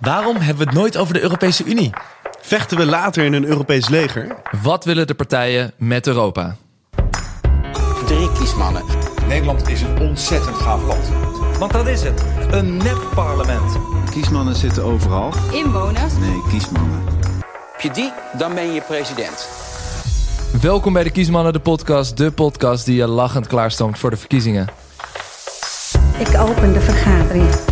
[0.00, 1.90] Waarom hebben we het nooit over de Europese Unie?
[2.40, 4.36] Vechten we later in een Europees leger?
[4.62, 6.56] Wat willen de partijen met Europa?
[8.06, 8.82] Drie kiesmannen.
[9.28, 11.10] Nederland is een ontzettend gaaf land.
[11.58, 12.24] Want dat is het.
[12.50, 13.78] Een nep-parlement.
[14.10, 15.32] Kiesmannen zitten overal.
[15.52, 16.14] Inwoners?
[16.20, 17.02] Nee, kiesmannen.
[17.72, 19.48] Heb je die, dan ben je president.
[20.60, 22.16] Welkom bij de Kiesmannen, de podcast.
[22.16, 24.68] De podcast die je lachend klaarstoomt voor de verkiezingen.
[26.18, 27.69] Ik open de vergadering.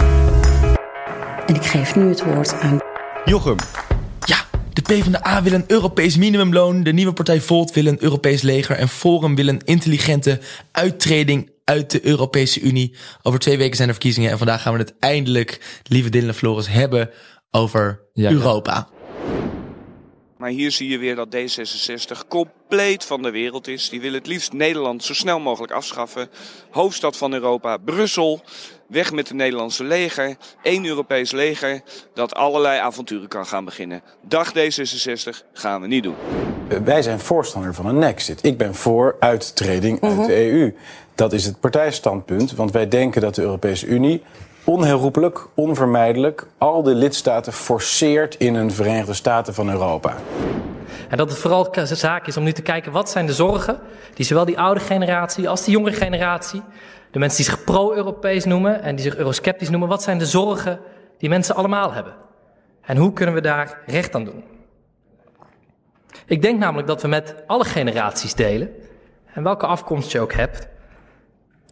[1.48, 2.78] En ik geef nu het woord aan.
[3.24, 3.56] Jochem,
[4.24, 6.82] Ja, de PvdA wil een Europees minimumloon.
[6.82, 8.76] De nieuwe partij Volt wil een Europees leger.
[8.76, 10.40] En Forum wil een intelligente
[10.72, 12.94] uittreding uit de Europese Unie.
[13.22, 14.30] Over twee weken zijn er verkiezingen.
[14.30, 17.10] En vandaag gaan we het eindelijk, lieve Dylan en Floris, hebben
[17.50, 18.34] over Ja, ja.
[18.34, 18.88] Europa.
[20.38, 23.88] Maar hier zie je weer dat D66 compleet van de wereld is.
[23.88, 26.28] Die willen het liefst Nederland zo snel mogelijk afschaffen.
[26.70, 28.42] Hoofdstad van Europa, Brussel.
[28.88, 30.36] Weg met het Nederlandse leger.
[30.62, 31.82] Eén Europees leger
[32.14, 34.02] dat allerlei avonturen kan gaan beginnen.
[34.22, 36.14] Dag D66 gaan we niet doen.
[36.84, 38.44] Wij zijn voorstander van een nexit.
[38.44, 40.74] Ik ben voor uittreding uit de EU.
[41.14, 44.22] Dat is het partijstandpunt, want wij denken dat de Europese Unie
[44.64, 50.16] onherroepelijk, onvermijdelijk al de lidstaten forceert in een Verenigde Staten van Europa.
[51.08, 53.78] En dat het vooral de zaak is om nu te kijken wat zijn de zorgen
[54.14, 56.62] die zowel die oude generatie als die jongere generatie,
[57.10, 60.80] de mensen die zich pro-Europees noemen en die zich eurosceptisch noemen, wat zijn de zorgen
[61.18, 62.14] die mensen allemaal hebben?
[62.80, 64.44] En hoe kunnen we daar recht aan doen?
[66.26, 68.70] Ik denk namelijk dat we met alle generaties delen,
[69.32, 70.68] en welke afkomst je ook hebt,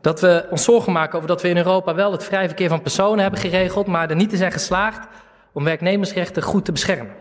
[0.00, 2.82] dat we ons zorgen maken over dat we in Europa wel het vrij verkeer van
[2.82, 5.08] personen hebben geregeld, maar er niet in zijn geslaagd
[5.52, 7.14] om werknemersrechten goed te beschermen.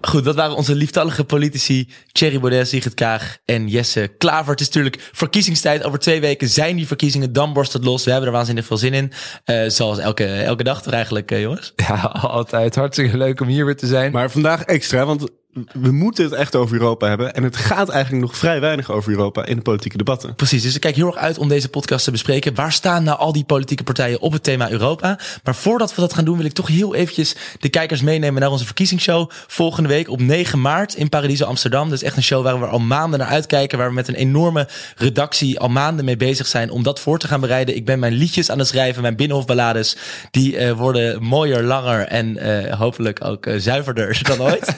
[0.00, 4.50] Goed, dat waren onze lieftallige politici Thierry Baudet, Sigrid Kaag en Jesse Klaver.
[4.50, 5.84] Het is natuurlijk verkiezingstijd.
[5.84, 7.32] Over twee weken zijn die verkiezingen.
[7.32, 8.04] Dan borst het los.
[8.04, 9.12] We hebben er waanzinnig veel zin in.
[9.44, 11.72] Eh, zoals elke, elke dag toch eigenlijk, eh, jongens?
[11.76, 14.12] Ja, altijd hartstikke leuk om hier weer te zijn.
[14.12, 15.28] maar vandaag extra, want
[15.72, 17.34] we moeten het echt over Europa hebben.
[17.34, 20.34] En het gaat eigenlijk nog vrij weinig over Europa in de politieke debatten.
[20.34, 22.54] Precies, dus ik kijk heel erg uit om deze podcast te bespreken.
[22.54, 25.18] Waar staan nou al die politieke partijen op het thema Europa?
[25.44, 28.50] Maar voordat we dat gaan doen, wil ik toch heel eventjes de kijkers meenemen naar
[28.50, 29.30] onze verkiezingsshow.
[29.46, 31.88] Volgende week op 9 maart in Paradiso Amsterdam.
[31.88, 33.78] Dat is echt een show waar we al maanden naar uitkijken.
[33.78, 37.28] Waar we met een enorme redactie al maanden mee bezig zijn om dat voor te
[37.28, 37.76] gaan bereiden.
[37.76, 39.96] Ik ben mijn liedjes aan het schrijven, mijn binnenhofballades.
[40.30, 44.76] Die eh, worden mooier, langer en eh, hopelijk ook eh, zuiverder dan ooit.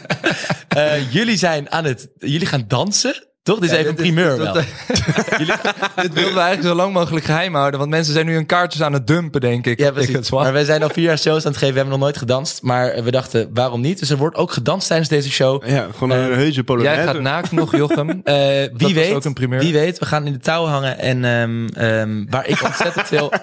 [0.70, 3.24] Eh, jullie zijn aan het, jullie gaan dansen.
[3.42, 3.58] Toch?
[3.58, 4.52] Dit is even een dit primeur wel.
[6.02, 8.82] Dit wilden we eigenlijk zo lang mogelijk geheim houden, want mensen zijn nu hun kaartjes
[8.82, 9.78] aan het dumpen, denk ik.
[9.78, 10.14] Ja, Ik precies.
[10.14, 10.42] het zwaar.
[10.42, 11.74] Maar wij zijn al vier jaar shows aan het geven.
[11.74, 12.62] We hebben nog nooit gedanst.
[12.62, 13.98] Maar we dachten, waarom niet?
[13.98, 15.66] Dus er wordt ook gedanst tijdens deze show.
[15.68, 17.02] Ja, gewoon een Eh, heuse polonaise.
[17.02, 18.08] Jij gaat naakt nog, Jochem.
[18.24, 18.34] Eh,
[18.76, 19.60] wie weet, ook een primeur.
[19.60, 20.98] wie weet, we gaan in de touwen hangen.
[20.98, 23.32] En ehm, ehm, waar ik ontzettend veel...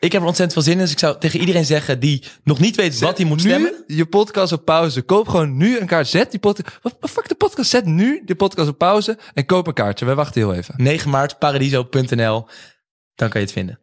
[0.00, 0.78] ik heb er ontzettend veel zin in.
[0.78, 3.84] Dus ik zou tegen iedereen zeggen die nog niet weet wat hij moet stemmen.
[3.86, 5.02] Nu je podcast op pauze.
[5.02, 6.08] Koop gewoon nu een kaart.
[6.08, 6.78] Zet die podcast.
[6.82, 7.70] Wat fuck de podcast?
[7.70, 10.04] Zet nu de podcast op pauze en koop een kaartje.
[10.04, 10.74] Wij wachten heel even.
[10.76, 12.46] 9 maart, paradiso.nl.
[13.14, 13.78] Dan kan je het vinden.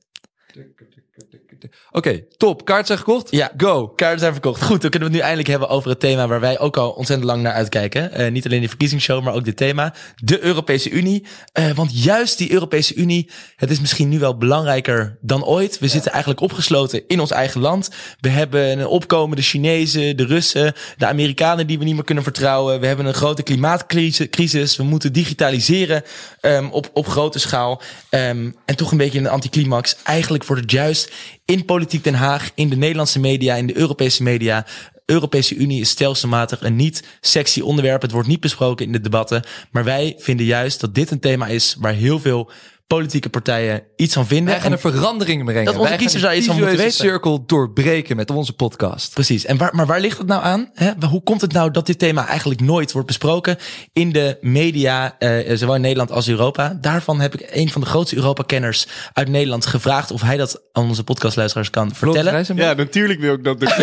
[1.92, 2.66] Oké, top.
[2.66, 3.32] Kaart zijn gekocht?
[3.32, 3.52] Ja.
[3.58, 3.88] Go.
[3.88, 4.64] Kaarten zijn verkocht.
[4.64, 6.90] Goed, dan kunnen we het nu eindelijk hebben over het thema waar wij ook al
[6.90, 8.12] ontzettend lang naar uitkijken.
[8.12, 9.94] Eh, niet alleen de verkiezingsshow, maar ook dit thema.
[10.16, 11.26] De Europese Unie.
[11.52, 15.80] Eh, want juist die Europese Unie, het is misschien nu wel belangrijker dan ooit.
[15.80, 17.90] We zitten eigenlijk opgesloten in ons eigen land.
[18.20, 22.80] We hebben een opkomende Chinezen, de Russen, de Amerikanen die we niet meer kunnen vertrouwen.
[22.80, 24.76] We hebben een grote klimaatcrisis.
[24.76, 26.04] We moeten digitaliseren
[26.42, 27.82] ehm, op, op grote schaal.
[28.10, 29.96] Ehm, en toch een beetje een anticlimax.
[30.04, 31.12] Eigenlijk wordt het juist
[31.48, 34.66] in Politiek Den Haag, in de Nederlandse media, in de Europese media.
[35.06, 38.02] Europese Unie is stelselmatig een niet sexy onderwerp.
[38.02, 39.44] Het wordt niet besproken in de debatten.
[39.72, 42.52] Maar wij vinden juist dat dit een thema is waar heel veel
[42.88, 44.46] politieke partijen iets van vinden.
[44.54, 45.66] Wij gaan er En- veranderingen brengen.
[45.66, 46.92] Dat onze kiezers daar iets van moeten weten.
[46.94, 49.14] cirkel doorbreken met onze podcast.
[49.14, 49.46] Precies.
[49.46, 50.70] En waar, maar waar ligt het nou aan?
[50.74, 50.92] Hè?
[51.10, 53.58] Hoe komt het nou dat dit thema eigenlijk nooit wordt besproken
[53.94, 56.78] in de media, eh, zowel in Nederland als Europa?
[56.82, 60.84] Daarvan heb ik een van de grootste Europa-kenners uit Nederland gevraagd of hij dat aan
[60.88, 62.46] onze podcastluisteraars kan vertellen.
[62.56, 63.60] Ja, natuurlijk wil ik dat.
[63.60, 63.70] doen.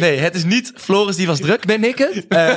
[0.00, 1.66] Nee, het is niet Floris, die was druk.
[1.66, 2.26] Ben ik het?
[2.28, 2.54] Eh,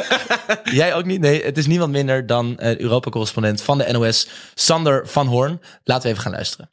[0.64, 1.20] jij ook niet?
[1.20, 5.62] Nee, het is niemand minder dan eh, Europa-correspondent van de NOS, Sander van Hoorn.
[5.84, 6.70] Laten we even gaan luisteren.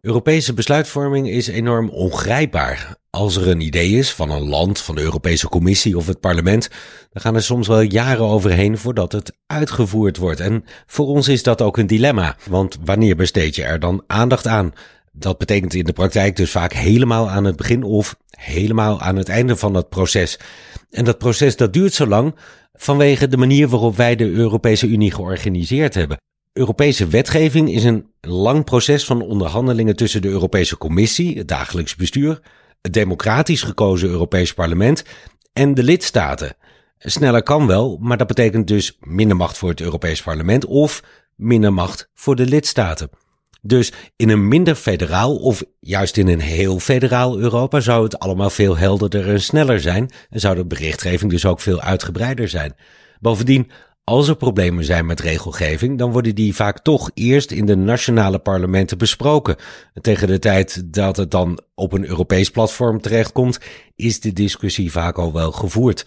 [0.00, 2.96] Europese besluitvorming is enorm ongrijpbaar.
[3.10, 6.68] Als er een idee is van een land, van de Europese Commissie of het parlement,
[7.10, 10.40] dan gaan er soms wel jaren overheen voordat het uitgevoerd wordt.
[10.40, 14.46] En voor ons is dat ook een dilemma, want wanneer besteed je er dan aandacht
[14.46, 14.72] aan?
[15.12, 19.28] Dat betekent in de praktijk dus vaak helemaal aan het begin of helemaal aan het
[19.28, 20.38] einde van dat proces.
[20.90, 22.34] En dat proces dat duurt zo lang
[22.72, 26.20] vanwege de manier waarop wij de Europese Unie georganiseerd hebben.
[26.52, 32.40] Europese wetgeving is een lang proces van onderhandelingen tussen de Europese Commissie, het dagelijks bestuur,
[32.80, 35.04] het democratisch gekozen Europees Parlement
[35.52, 36.56] en de lidstaten.
[36.98, 41.02] Sneller kan wel, maar dat betekent dus minder macht voor het Europees Parlement of
[41.36, 43.10] minder macht voor de lidstaten.
[43.64, 48.50] Dus in een minder federaal of juist in een heel federaal Europa zou het allemaal
[48.50, 52.74] veel helderder en sneller zijn en zou de berichtgeving dus ook veel uitgebreider zijn.
[53.20, 53.70] Bovendien,
[54.04, 58.38] als er problemen zijn met regelgeving, dan worden die vaak toch eerst in de nationale
[58.38, 59.56] parlementen besproken.
[60.00, 63.58] Tegen de tijd dat het dan op een Europees platform terechtkomt,
[63.96, 66.04] is de discussie vaak al wel gevoerd.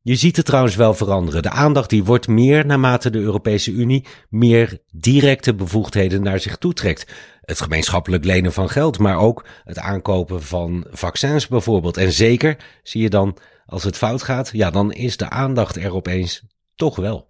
[0.00, 1.42] Je ziet het trouwens wel veranderen.
[1.42, 7.12] De aandacht die wordt meer naarmate de Europese Unie meer directe bevoegdheden naar zich toetrekt.
[7.40, 11.96] Het gemeenschappelijk lenen van geld, maar ook het aankopen van vaccins bijvoorbeeld.
[11.96, 13.36] En zeker zie je dan,
[13.66, 16.42] als het fout gaat, ja, dan is de aandacht er opeens
[16.74, 17.26] toch wel.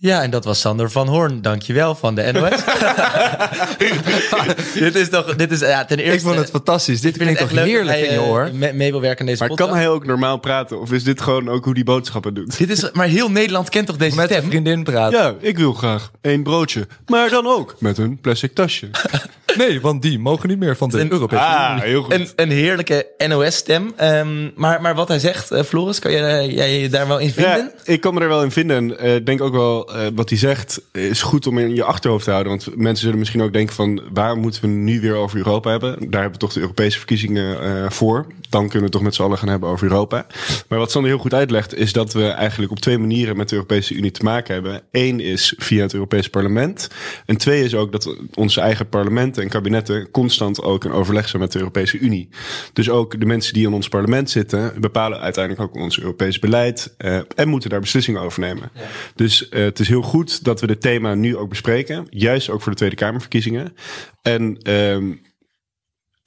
[0.00, 1.42] Ja, en dat was Sander van Hoorn.
[1.42, 2.64] Dankjewel van de NOS.
[4.84, 6.14] dit is toch, dit is ja, ten eerste.
[6.14, 7.00] Ik vond het fantastisch.
[7.00, 8.42] Dit vind ik toch heerlijk in je hij, oor.
[8.44, 9.70] eh, mee, mee wil werken aan deze Maar podcast.
[9.70, 10.80] kan hij ook normaal praten?
[10.80, 12.58] Of is dit gewoon ook hoe die boodschappen doet?
[12.58, 14.44] Dit is, maar heel Nederland kent toch deze Met stem?
[14.44, 15.18] een vriendin praten.
[15.18, 16.86] Ja, ik wil graag één broodje.
[17.06, 18.88] Maar dan ook met een plastic tasje.
[19.56, 21.88] Nee, want die mogen niet meer van de Europese Ah, Unie.
[21.88, 22.12] heel goed.
[22.14, 23.92] Een, een heerlijke NOS-stem.
[23.96, 27.30] Ehm, maar, maar wat hij zegt, eh, Floris, kan jij, jij je daar wel in
[27.30, 27.56] vinden?
[27.56, 28.76] Ja, ik kan me er wel in vinden.
[28.76, 31.84] En eh, ik denk ook wel, eh, wat hij zegt, is goed om in je
[31.84, 32.52] achterhoofd te houden.
[32.52, 35.90] Want mensen zullen misschien ook denken van, waar moeten we nu weer over Europa hebben?
[35.98, 38.26] Daar hebben we toch de Europese verkiezingen eh, voor.
[38.48, 40.26] Dan kunnen we het toch met z'n allen gaan hebben over Europa.
[40.68, 43.54] Maar wat Sander heel goed uitlegt, is dat we eigenlijk op twee manieren met de
[43.54, 44.82] Europese Unie te maken hebben.
[44.92, 46.88] Eén is via het Europese parlement.
[47.26, 48.88] En twee is ook dat onze eigen
[49.38, 52.28] parlementen en kabinetten constant ook in overleg zijn met de Europese Unie.
[52.72, 56.94] Dus ook de mensen die in ons parlement zitten, bepalen uiteindelijk ook ons Europees beleid
[56.96, 58.70] eh, en moeten daar beslissingen over nemen.
[59.14, 62.62] Dus eh, het is heel goed dat we dit thema nu ook bespreken, juist ook
[62.62, 63.74] voor de Tweede Kamerverkiezingen.
[64.22, 65.12] En ehm,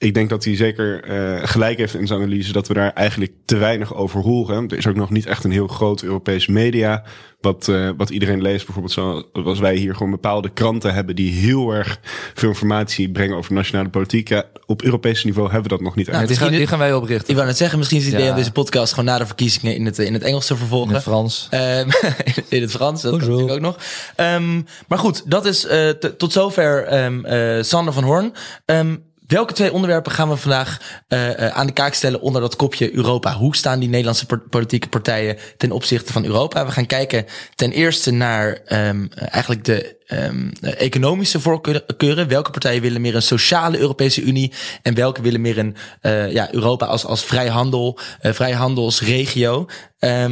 [0.02, 3.32] ik denk dat hij zeker eh, gelijk heeft in zijn analyse dat we daar eigenlijk
[3.44, 4.68] te weinig over horen.
[4.68, 7.04] Er is ook nog niet echt een heel groot Europees media.
[7.40, 11.70] Wat, eh, wat iedereen leest, bijvoorbeeld zoals wij hier gewoon bepaalde kranten hebben die heel
[11.70, 11.98] erg
[12.34, 14.28] veel informatie brengen over nationale politiek.
[14.28, 16.20] Ja, op Europees niveau hebben we dat nog niet echt.
[16.20, 17.28] Ja, die, gaan, die gaan wij oprichten.
[17.28, 18.32] Ik wou net zeggen, misschien is het idee Ja.
[18.32, 20.88] om deze podcast gewoon na de verkiezingen in het, in het Engels te vervolgen.
[20.88, 21.46] In het Frans.
[21.50, 21.88] Ehm,
[22.48, 23.78] in het Frans, dat natuurlijk ook nog.
[24.16, 28.32] Ehm, maar goed, dat is eh, tot zover ehm, eh, Sander van Hoorn.
[28.64, 28.96] Ehm,
[29.32, 33.34] welke twee onderwerpen gaan we vandaag eh, aan de kaak stellen onder dat kopje Europa?
[33.34, 36.66] Hoe staan die Nederlandse po- politieke partijen ten opzichte van Europa?
[36.66, 42.28] We gaan kijken ten eerste naar ehm, eigenlijk de ehm, eh, economische voorkeuren.
[42.28, 46.54] Welke partijen willen meer een sociale Europese Unie en welke willen meer een eh, ja,
[46.54, 49.66] Europa als, als vrijhandel, eh vrijhandelsregio?
[50.02, 50.24] Eh,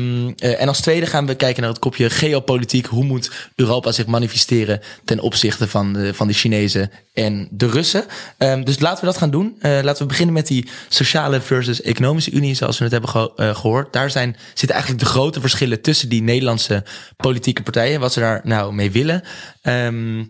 [0.61, 2.87] en als tweede gaan we kijken naar het kopje geopolitiek.
[2.87, 8.05] Hoe moet Europa zich manifesteren ten opzichte van de, van de Chinezen en de Russen?
[8.39, 9.57] Ehm, dus laten we dat gaan doen.
[9.61, 13.55] Laten we beginnen met die sociale versus economische unie, zoals we het hebben geho- eh,
[13.55, 13.93] gehoord.
[13.93, 16.85] Daar zijn, zitten eigenlijk de grote verschillen tussen die Nederlandse
[17.17, 18.01] politieke partijen.
[18.01, 19.23] Wat ze daar nou mee willen.
[19.71, 20.25] Ehm,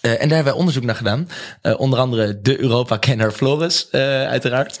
[0.00, 1.28] eh, en daar hebben wij onderzoek naar gedaan.
[1.62, 4.80] Eh, onder andere de Europa-kenner Floris, eh, uiteraard.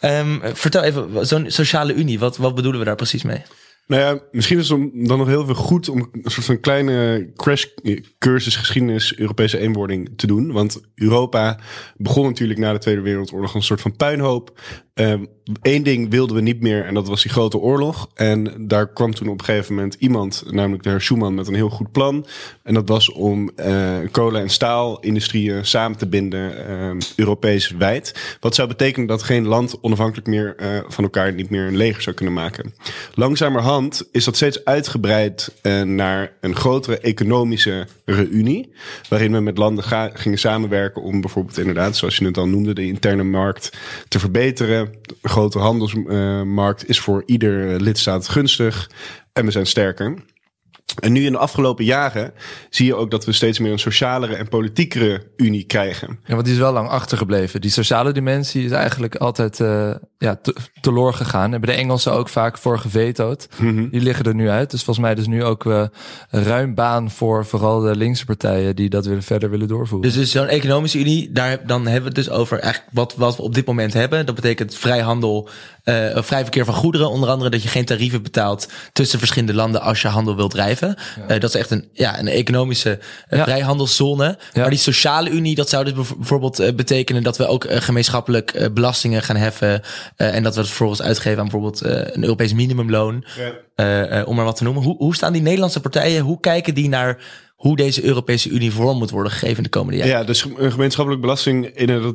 [0.00, 3.42] Ehm, vertel even, zo'n sociale unie, wat, wat bedoelen we daar precies mee?
[3.86, 7.28] Nou ja, misschien is het dan nog heel veel goed om een soort van kleine
[7.36, 10.52] crashcursus geschiedenis Europese eenwording te doen.
[10.52, 11.58] Want Europa
[11.96, 14.60] begon natuurlijk na de Tweede Wereldoorlog een soort van puinhoop.
[15.62, 18.08] Eén ding wilden we niet meer en dat was die grote oorlog.
[18.14, 21.54] En daar kwam toen op een gegeven moment iemand, namelijk de heer Schuman, met een
[21.54, 22.26] heel goed plan.
[22.62, 28.36] En dat was om eh, kolen- en staalindustrieën samen te binden, eh, Europees wijd.
[28.40, 32.02] Wat zou betekenen dat geen land onafhankelijk meer eh, van elkaar niet meer een leger
[32.02, 32.74] zou kunnen maken.
[33.14, 38.72] Langzamerhand is dat steeds uitgebreid eh, naar een grotere economische reunie.
[39.08, 39.84] Waarin we met landen
[40.14, 43.76] gingen samenwerken om bijvoorbeeld inderdaad, zoals je het al noemde, de interne markt
[44.08, 44.85] te verbeteren.
[45.22, 48.90] Grote handelsmarkt is voor ieder lidstaat gunstig.
[49.32, 50.14] En we zijn sterker.
[50.96, 52.32] En nu in de afgelopen jaren
[52.70, 56.18] zie je ook dat we steeds meer een socialere en politiekere unie krijgen.
[56.24, 57.60] Ja, want die is wel lang achtergebleven.
[57.60, 61.50] Die sociale dimensie is eigenlijk altijd eh ja, te- teloor gegaan.
[61.50, 63.48] Hebben de Engelsen ook vaak voor gevetood.
[63.90, 64.70] Die liggen er nu uit.
[64.70, 65.84] Dus volgens mij is nu ook eh,
[66.30, 70.08] ruim baan voor vooral de linkse partijen die dat willen, verder willen doorvoeren.
[70.08, 73.36] Dus, dus zo'n economische unie, daar, dan hebben we het dus over eigenlijk wat, wat
[73.36, 74.26] we op dit moment hebben.
[74.26, 75.48] Dat betekent vrijhandel,
[75.86, 77.10] eh vrij verkeer van goederen.
[77.10, 80.96] Onder andere dat je geen tarieven betaalt tussen verschillende landen als je handel wilt drijven.
[81.28, 83.44] Eh, dat is echt een, ja, een economische eh, Ja.
[83.44, 84.38] vrijhandelszone.
[84.54, 89.36] Maar die sociale unie, dat zou dus bijvoorbeeld betekenen dat we ook gemeenschappelijk belastingen gaan
[89.36, 89.82] heffen.
[90.16, 91.80] en dat we het vervolgens uitgeven aan bijvoorbeeld
[92.14, 93.24] een Europees minimumloon.
[94.24, 94.82] Om maar wat te noemen.
[94.82, 96.22] Hoe, hoe staan die Nederlandse partijen?
[96.22, 97.18] Hoe kijken die naar
[97.56, 100.14] hoe deze Europese Unie vorm moet worden gegeven de komende jaren.
[100.14, 102.08] Ja, dus een gemeenschappelijke belasting in eh,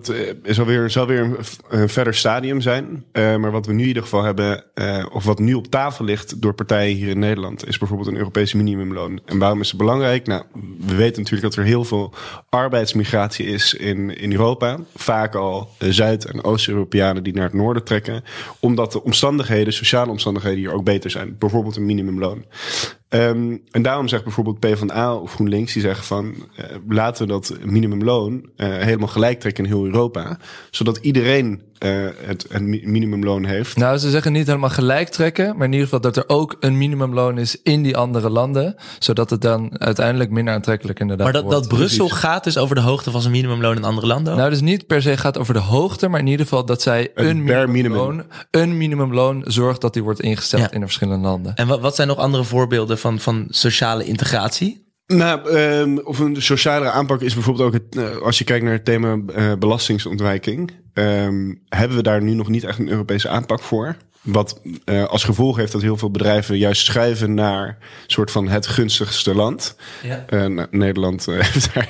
[0.44, 1.38] is alweer, zal weer
[1.70, 3.06] een, verder stadium zijn.
[3.14, 6.06] Uh, maar wat we nu in ieder geval hebben, uh, of wat nu op tafel
[6.06, 9.20] ligt door partijen hier in Nederland, is bijvoorbeeld een Europese minimumloon.
[9.26, 10.28] En waarom is het belangrijk?
[10.28, 10.44] Nou,
[10.80, 12.14] we weten natuurlijk dat er heel veel
[12.50, 14.80] arbeidsmigratie is in, in Europa.
[14.96, 18.24] Vaak al Zuid- en Oost-Europeanen die naar het noorden trekken.
[18.60, 21.36] Omdat de omstandigheden, sociale omstandigheden hier ook beter zijn.
[21.40, 22.46] Bijvoorbeeld een minimumloon.
[23.14, 26.26] Um, en daarom zegt bijvoorbeeld PvdA of GroenLinks, die zeggen van
[26.60, 30.40] uh, laten we dat minimumloon uh, helemaal gelijk trekken in heel Europa.
[30.70, 33.78] Zodat iedereen uh, het een minimumloon heeft.
[33.78, 36.78] Nou, ze zeggen niet helemaal gelijk trekken, maar in ieder geval dat er ook een
[36.78, 38.76] minimumloon is in die andere landen.
[39.00, 41.60] Zodat het dan uiteindelijk minder aantrekkelijk inderdaad Maar dat, wordt.
[41.70, 44.36] dat Brussel gaat dus over de hoogte van zijn minimumloon in andere landen?
[44.38, 47.12] Nou, dus niet per se gaat over de hoogte, maar in ieder geval dat zij
[47.16, 50.72] Een een, minimumloon, een minimumloon zorgt dat die wordt ingesteld Ja.
[50.72, 51.56] in de verschillende landen.
[51.56, 54.90] En wat, wat zijn nog andere voorbeelden van, van sociale integratie?
[55.12, 58.74] Nou, um, of een sociale aanpak is bijvoorbeeld ook het, uh, als je kijkt naar
[58.74, 63.60] het thema uh, belastingsontwijking, um, hebben we daar nu nog niet echt een Europese aanpak
[63.60, 63.96] voor.
[64.22, 67.76] Wat uh, als gevolg heeft dat heel veel bedrijven juist schuiven naar een
[68.08, 69.76] soort van het gunstigste land.
[70.04, 70.26] Ja.
[70.30, 71.90] Uh, Nederland uh, heeft daar,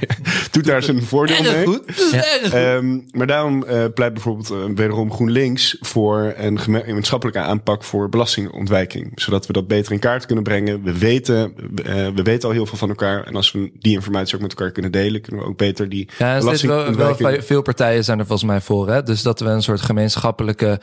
[0.52, 1.66] doet daar zijn voordeel mee.
[1.66, 1.82] goed.
[2.12, 2.74] Ja.
[2.76, 9.12] Um, maar daarom pleit bijvoorbeeld wederom GroenLinks voor een gemeenschappelijke aanpak voor belastingontwijking.
[9.16, 10.84] Zodat we dat beter in kaart kunnen brengen.
[10.84, 11.54] We weten,
[12.16, 13.24] we weten al heel veel van elkaar.
[13.24, 16.10] En als we die informatie ook met elkaar kunnen delen, kunnen we ook beter die
[16.18, 18.90] ja, steeds wel, wel, veel partijen zijn er volgens mij voor.
[18.90, 19.04] Hè?
[19.04, 20.80] Dus dat we een soort gemeenschappelijke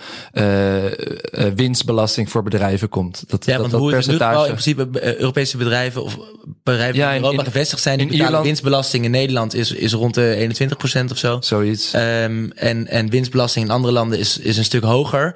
[1.39, 3.25] uh, winstbelasting voor bedrijven komt.
[3.27, 4.39] Dat, ja, dat, want dat hoe percentage...
[4.39, 6.19] het in principe uh, Europese bedrijven of
[6.65, 9.55] bedrijven Ja, die in in- Europa in- gevestigd zijn, die in Ierland- winstbelasting in Nederland
[9.55, 10.49] is, is rond de
[11.07, 11.37] 21% of zo.
[11.41, 11.93] Zoiets.
[11.95, 15.27] Um, en, en winstbelasting in andere landen is, is een stuk hoger.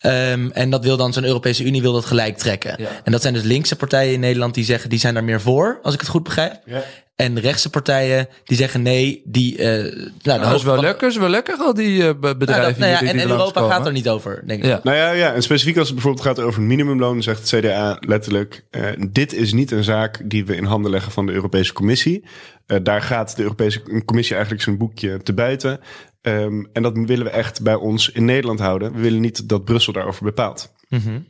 [0.00, 2.74] Um, en dat wil dan zo'n Europese Unie wil dat gelijk trekken.
[2.78, 2.88] Ja.
[3.04, 5.78] En dat zijn dus linkse partijen in Nederland die zeggen die zijn daar meer voor,
[5.82, 6.60] als ik het goed begrijp.
[6.66, 6.82] Ja.
[7.20, 9.58] En rechtse partijen die zeggen nee, die.
[9.58, 12.36] Uh, nou, Nou, dat is wel van- lekker, is wel lekker al die eh, Nou,
[12.36, 14.68] bedrijven dat- nou ja, hier en, die en Europa gaat er niet over, denk ik.
[14.68, 14.80] Ja.
[14.82, 18.64] Nou ja, ja, en specifiek als het bijvoorbeeld gaat over minimumloon, zegt het CDA letterlijk:
[18.70, 22.24] eh, dit is niet een zaak die we in handen leggen van de Europese Commissie.
[22.66, 25.80] Eh, daar gaat de Europese Commissie eigenlijk zijn boekje te buiten.
[26.22, 28.92] Ehm, en dat willen we echt bij ons in Nederland houden.
[28.92, 30.72] We willen niet dat Brussel daarover bepaalt.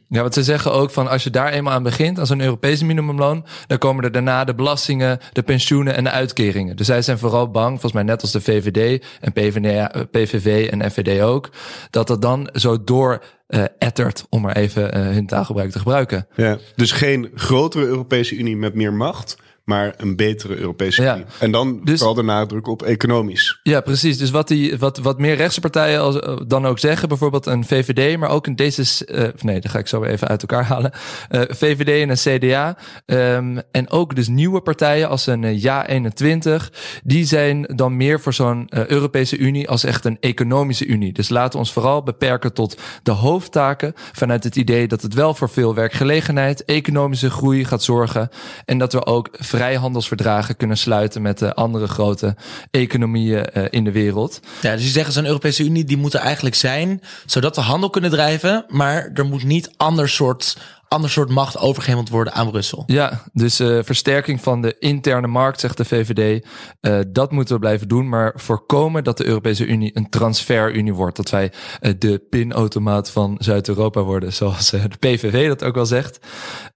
[0.09, 2.85] Ja, want ze zeggen ook van als je daar eenmaal aan begint, als een Europese
[2.85, 6.77] minimumloon, dan komen er daarna de belastingen, de pensioenen en de uitkeringen.
[6.77, 10.69] Dus zij zijn vooral bang, volgens mij net als de VVD en PVDA, eh, PVV
[10.71, 11.51] en FVD ook,
[11.91, 16.27] dat dat dan zo door eh, ettert, om maar even eh, hun taalgebruik te gebruiken.
[16.37, 19.37] Ja, dus geen grotere Europese Unie met meer macht,
[19.71, 21.15] maar een betere Europese Ja.
[21.15, 21.25] Unie.
[21.39, 23.59] En dan Dus- vooral de nadruk op economisch.
[23.63, 24.19] Ja, precies.
[24.19, 27.65] Dus wat, die, wat, wat meer rechtse partijen als, eh, dan ook zeggen, bijvoorbeeld een
[27.65, 30.93] VVD, maar ook een D66, eh, nee, dat ga ik zo even uit elkaar halen.
[31.29, 32.77] Eh, VVD en een CDA.
[33.07, 36.71] ehm, en ook dus nieuwe partijen als een eh, Ja21,
[37.05, 41.13] die zijn dan meer voor zo'n Europese Unie als echt een economische Unie.
[41.13, 45.35] Dus laten we ons vooral beperken tot de hoofdtaken vanuit het idee dat het wel
[45.35, 48.29] voor veel werkgelegenheid, economische groei gaat zorgen
[48.65, 49.29] en dat we ook
[49.61, 52.37] vrijhandelsverdragen kunnen sluiten met de andere grote
[52.71, 54.41] economieën eh, in de wereld.
[54.61, 57.91] Ja, dus je zegt zo'n Europese Unie die moet er eigenlijk zijn, zodat we handel
[57.91, 60.57] kunnen drijven, maar er moet niet ander soort,
[60.91, 62.83] ander soort macht overgeheveld worden aan Brussel.
[62.87, 66.47] Ja, dus eh, versterking van de interne markt, zegt de VVD.
[66.81, 71.17] Eh, dat moeten we blijven doen, maar voorkomen dat de Europese Unie een transferunie wordt.
[71.17, 76.19] Dat wij eh, de pinautomaat van Zuid-Europa worden, zoals de PVV dat ook wel zegt.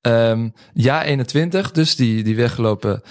[0.00, 3.02] Ehm, ja, 21, dus die, die weggelopen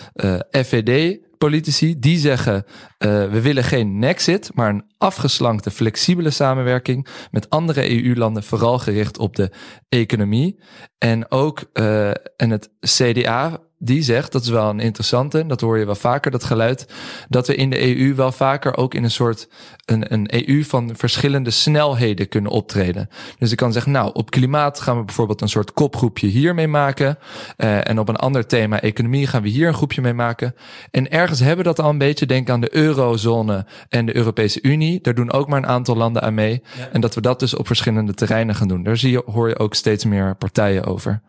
[0.52, 1.20] FVD.
[1.44, 2.66] Politici die zeggen:
[2.98, 9.18] eh, we willen geen Nexit, maar een afgeslankte, flexibele samenwerking met andere EU-landen, vooral gericht
[9.18, 9.52] op de
[9.90, 10.60] economie.
[10.98, 15.78] En ook eh, en het CDA die zegt, dat is wel een interessante, dat hoor
[15.78, 16.88] je wel vaker, dat geluid,
[17.30, 19.48] dat we in de EU wel vaker ook in een soort
[19.86, 23.10] een, een EU van verschillende snelheden kunnen optreden.
[23.40, 27.18] Dus ik kan zeggen, nou, op klimaat gaan we bijvoorbeeld een soort kopgroepje hiermee maken.
[27.58, 30.56] eh, en op een ander thema, economie, gaan we hier een groepje mee maken.
[30.92, 32.26] En ergens hebben we dat al een beetje.
[32.26, 35.02] Denk aan de eurozone en de Europese Unie.
[35.02, 36.62] Daar doen ook maar een aantal landen aan mee.
[36.92, 38.84] En dat we dat dus op verschillende terreinen gaan doen.
[38.84, 41.22] Daar zie je, hoor je ook steeds meer partijen over.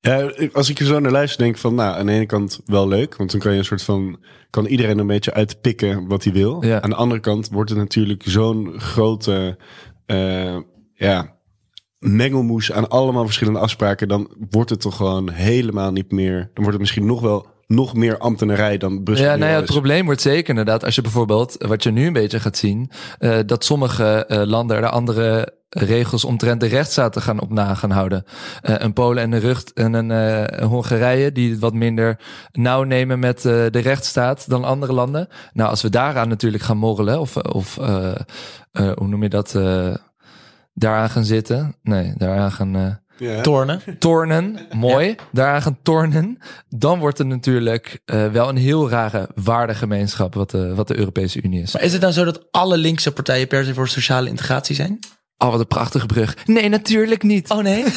[0.00, 2.60] Ja, als ik er zo naar luister, denk ik van, nou, aan de ene kant
[2.64, 4.18] wel leuk, want dan kan je een soort van,
[4.50, 6.64] kan iedereen een beetje uitpikken wat hij wil.
[6.64, 6.80] Ja.
[6.80, 9.58] Aan de andere kant wordt het natuurlijk zo'n grote,
[10.06, 10.56] eh,
[10.94, 11.36] ja,
[11.98, 14.08] mengelmoes aan allemaal verschillende afspraken.
[14.08, 17.94] Dan wordt het toch gewoon helemaal niet meer, dan wordt het misschien nog wel nog
[17.94, 19.26] meer ambtenarij dan Brussel.
[19.26, 22.12] Ja, nou ja, het probleem wordt zeker inderdaad als je bijvoorbeeld, wat je nu een
[22.12, 27.40] beetje gaat zien, eh, dat sommige eh, landen er andere regels omtrent de rechtsstaten gaan
[27.40, 28.24] op na gaan houden.
[28.62, 32.18] Eh, een Polen en een, Rucht, en een Hongarije die het wat minder
[32.52, 35.28] nauw nemen met de rechtsstaat dan andere landen.
[35.52, 37.74] Nou, als we daaraan natuurlijk gaan morrelen, of, of
[38.72, 39.52] hoe noem je dat,
[40.72, 41.74] daaraan gaan zitten.
[41.82, 43.00] Nee, daaraan gaan...
[43.20, 43.40] eh, Ja.
[43.40, 43.80] Tornen.
[43.98, 50.34] tornen, mooi, daaraan gaan tornen, dan wordt het natuurlijk eh, wel een heel rare waardegemeenschap
[50.34, 51.72] wat de, wat de Europese Unie is.
[51.72, 54.98] Maar is het dan zo dat alle linkse partijen per se voor sociale integratie zijn?
[55.42, 56.36] Oh, wat een prachtige brug.
[56.46, 57.50] Nee, natuurlijk niet.
[57.50, 57.84] Oh nee?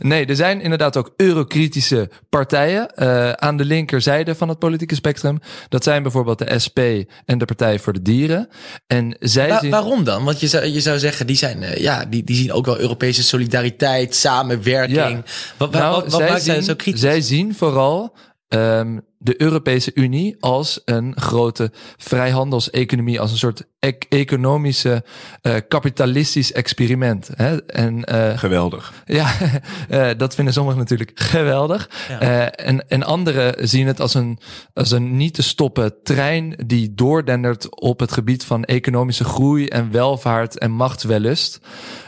[0.00, 5.38] Nee, er zijn inderdaad ook eurokritische partijen eh, aan de linkerzijde van het politieke spectrum.
[5.68, 6.78] Dat zijn bijvoorbeeld de SP
[7.24, 8.48] en de Partij voor de Dieren.
[8.86, 9.70] En zij Wa- zien...
[9.70, 10.24] waarom dan?
[10.24, 12.78] Want je zou, je zou zeggen, die, zijn, eh, ja, die, die zien ook wel
[12.78, 14.96] Europese solidariteit, samenwerking.
[14.96, 15.22] Ja.
[15.56, 17.00] Wat, wa- Nou, wat, wat zij zo kritisch?
[17.00, 18.16] Zij zien vooral
[18.48, 25.04] ehm, de Europese Unie als een grote vrijhandelseconomie, als een soort ec- economische
[25.42, 27.30] eh, kapitalistisch experiment.
[27.34, 27.62] Hè?
[27.66, 28.92] En, eh, Geweldig.
[29.06, 29.30] ja,
[29.88, 31.90] eh, dat vinden sommigen natuurlijk geweldig.
[32.08, 32.20] Ja.
[32.20, 34.38] Eh, en, en anderen zien het als een,
[34.74, 39.90] als een niet te stoppen trein die doordendert op het gebied van economische groei en
[39.90, 41.60] welvaart en machtswellust.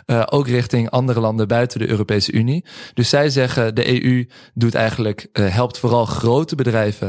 [0.07, 2.65] Eh, ook richting andere landen buiten de Europese Unie.
[2.95, 7.00] Dus zij zeggen de EU doet eigenlijk, eh, helpt vooral grote bedrijven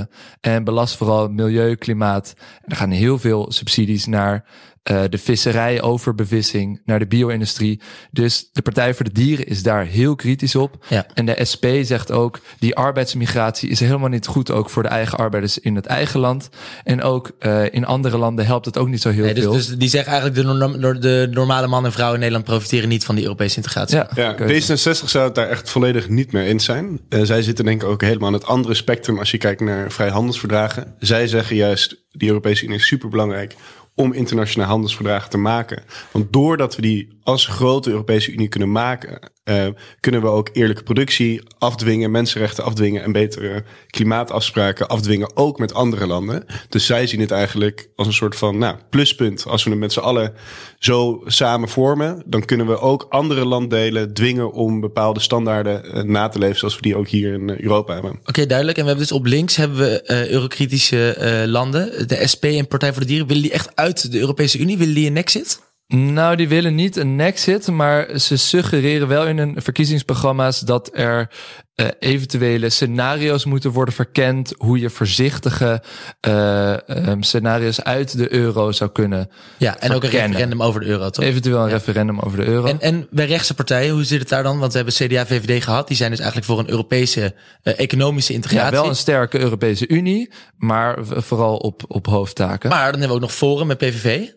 [0.41, 2.33] en belast vooral milieu, klimaat.
[2.61, 4.45] En er gaan heel veel subsidies naar
[4.83, 7.81] eh, de visserij, overbevissing, naar de bio-industrie.
[8.11, 10.85] Dus de Partij voor de Dieren is daar heel kritisch op.
[10.89, 11.05] Ja.
[11.13, 15.17] En de SP zegt ook, die arbeidsmigratie is helemaal niet goed ook voor de eigen
[15.17, 16.49] arbeiders in het eigen land.
[16.83, 19.51] En ook eh, in andere landen helpt het ook niet zo heel Nee, dus, veel.
[19.53, 23.05] dus die zeggen eigenlijk, de, norm- de normale man en vrouw in Nederland profiteren niet
[23.05, 23.95] van die Europese integratie.
[23.97, 24.73] ja, Ja, keuze.
[24.77, 26.99] D66 zou het daar echt volledig niet mee eens zijn.
[27.09, 29.91] Eh, zij zitten denk ik ook helemaal aan het andere spectrum als je kijkt naar
[29.91, 30.95] vrijhandelsverdragen.
[30.99, 33.55] Zij zeggen juist, die Europese Unie is superbelangrijk
[33.95, 35.83] om internationale handelsverdragen te maken.
[36.11, 39.67] Want doordat we die als grote Europese Unie kunnen maken, eh,
[39.99, 46.07] kunnen we ook eerlijke productie afdwingen, mensenrechten afdwingen en betere klimaatafspraken afdwingen, ook met andere
[46.07, 46.45] landen.
[46.69, 49.45] Dus zij zien het eigenlijk als een soort van nou, pluspunt.
[49.45, 50.33] Als we het met z'n allen
[50.79, 56.27] zo samen vormen, dan kunnen we ook andere landdelen dwingen om bepaalde standaarden eh, na
[56.27, 58.19] te leven, zoals we die ook hier in eh, Europa hebben.
[58.25, 58.77] Oké, duidelijk.
[58.77, 62.07] En we hebben dus op links hebben we eh, eurokritische landen.
[62.07, 63.27] De SP en Partij voor de Dieren.
[63.27, 64.77] Willen die echt uit de Europese Unie?
[64.77, 65.59] Willen die een exit?
[65.93, 71.29] Nou, die willen niet een exit, maar ze suggereren wel in hun verkiezingsprogramma's dat er
[71.75, 75.83] eh, eventuele scenario's moeten worden verkend, hoe je voorzichtige
[76.19, 79.29] eh, ehm, scenario's uit de euro zou kunnen.
[79.57, 81.25] Ja, en ook een referendum over de euro, toch?
[81.25, 82.67] Eventueel een referendum over de euro.
[82.67, 84.59] En, en bij rechtse partijen, hoe zit het daar dan?
[84.59, 85.87] Want we hebben CDA, VVD gehad.
[85.87, 88.71] Die zijn dus eigenlijk voor een Europese eh, economische ja, integratie.
[88.71, 92.69] wel een sterke Europese Unie, maar vooral op, op hoofdtaken.
[92.69, 94.27] Maar dan hebben we ook nog Forum met PVV.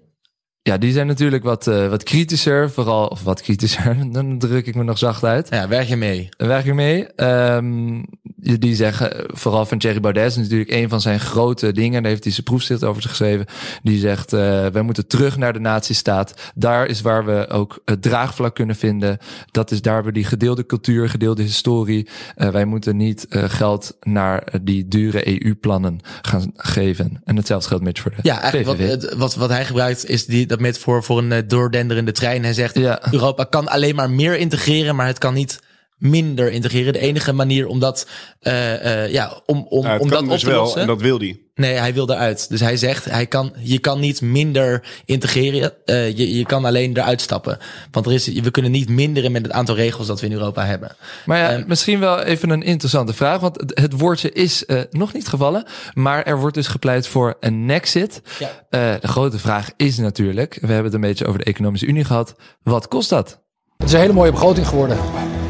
[0.66, 4.74] Ja, die zijn natuurlijk wat, eh, wat kritischer, vooral, of wat kritischer, dan druk ik
[4.74, 5.46] me nog zacht uit.
[5.50, 6.28] Ja, werk je mee?
[6.36, 7.06] Werk je mee?
[7.06, 8.02] Ehm,
[8.36, 12.02] die zeggen, vooral van Thierry Baudet is natuurlijk een van zijn grote dingen.
[12.02, 13.46] Daar heeft hij zijn proefschrift over geschreven.
[13.82, 16.34] Die zegt, eh wij moeten terug naar de nazistaat.
[16.54, 19.18] Daar is waar we ook het draagvlak kunnen vinden.
[19.50, 22.08] Dat is daar we die gedeelde cultuur, gedeelde historie.
[22.34, 27.20] Eh, wij moeten niet geld naar die dure EU-plannen gaan geven.
[27.24, 28.88] En hetzelfde geldt met voor de Ja, eigenlijk PVV.
[28.88, 32.42] wat, wat, wat hij gebruikt is die, dat metafoor voor een eh, doordenderende trein.
[32.44, 33.12] Hij zegt, Ja.
[33.12, 35.60] Europa kan alleen maar meer integreren, maar het kan niet
[36.04, 36.92] minder integreren.
[36.92, 38.06] De enige manier om dat,
[38.40, 40.80] eh, eh, ja, om, om, Nou, om dat dus op te wel, lossen.
[40.80, 41.42] en dat wil die.
[41.54, 42.48] Nee, hij wil eruit.
[42.48, 45.72] Dus hij zegt, hij kan, je kan niet minder integreren.
[45.84, 47.58] eh, je, je kan alleen eruit stappen.
[47.90, 50.66] Want er is, we kunnen niet minderen met het aantal regels dat we in Europa
[50.66, 50.96] hebben.
[51.24, 53.40] Maar ja, Ehm, misschien wel even een interessante vraag.
[53.40, 55.64] Want het, het woordje is eh, nog niet gevallen.
[55.94, 58.20] Maar er wordt dus gepleit voor een exit.
[58.38, 58.50] Ja.
[58.70, 62.04] Eh, de grote vraag is natuurlijk, we hebben het een beetje over de economische unie
[62.04, 62.34] gehad.
[62.62, 63.42] Wat kost dat?
[63.76, 64.98] Het is een hele mooie begroting geworden.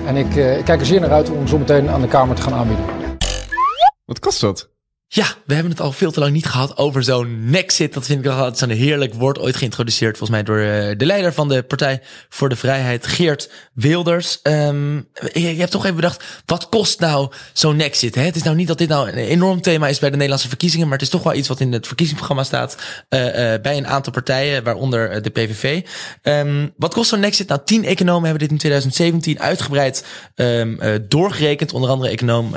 [0.07, 2.37] En ik, eh, ik kijk er zeer naar uit om zo meteen aan de Kamer
[2.37, 2.85] te gaan aanbieden.
[4.05, 4.74] Wat kost dat?
[5.09, 7.95] Ja, we hebben het al veel te lang niet gehad over zo'n Nexit.
[7.95, 9.39] Dat vind ik altijd zo'n heerlijk woord.
[9.39, 13.51] Ooit geïntroduceerd volgens mij door eh, de leider van de Partij voor de Vrijheid, Geert
[13.75, 14.41] Wilders.
[14.43, 14.97] Ehm,
[15.33, 18.15] je, hebt toch even bedacht, wat kost nou zo'n Nexit?
[18.15, 18.23] Hè?
[18.23, 20.89] Het is nou niet dat dit nou een enorm thema is bij de Nederlandse verkiezingen,
[20.89, 22.77] maar het is toch wel iets wat in het verkiezingsprogramma staat
[23.09, 25.87] eh, eh, bij een aantal partijen, waaronder de PVV.
[26.23, 27.49] Ehm, wat kost zo'n Nexit?
[27.49, 31.73] Nou, tien economen hebben dit in 2017 uitgebreid ehm, eh, doorgerekend.
[31.73, 32.53] Onder andere econoom,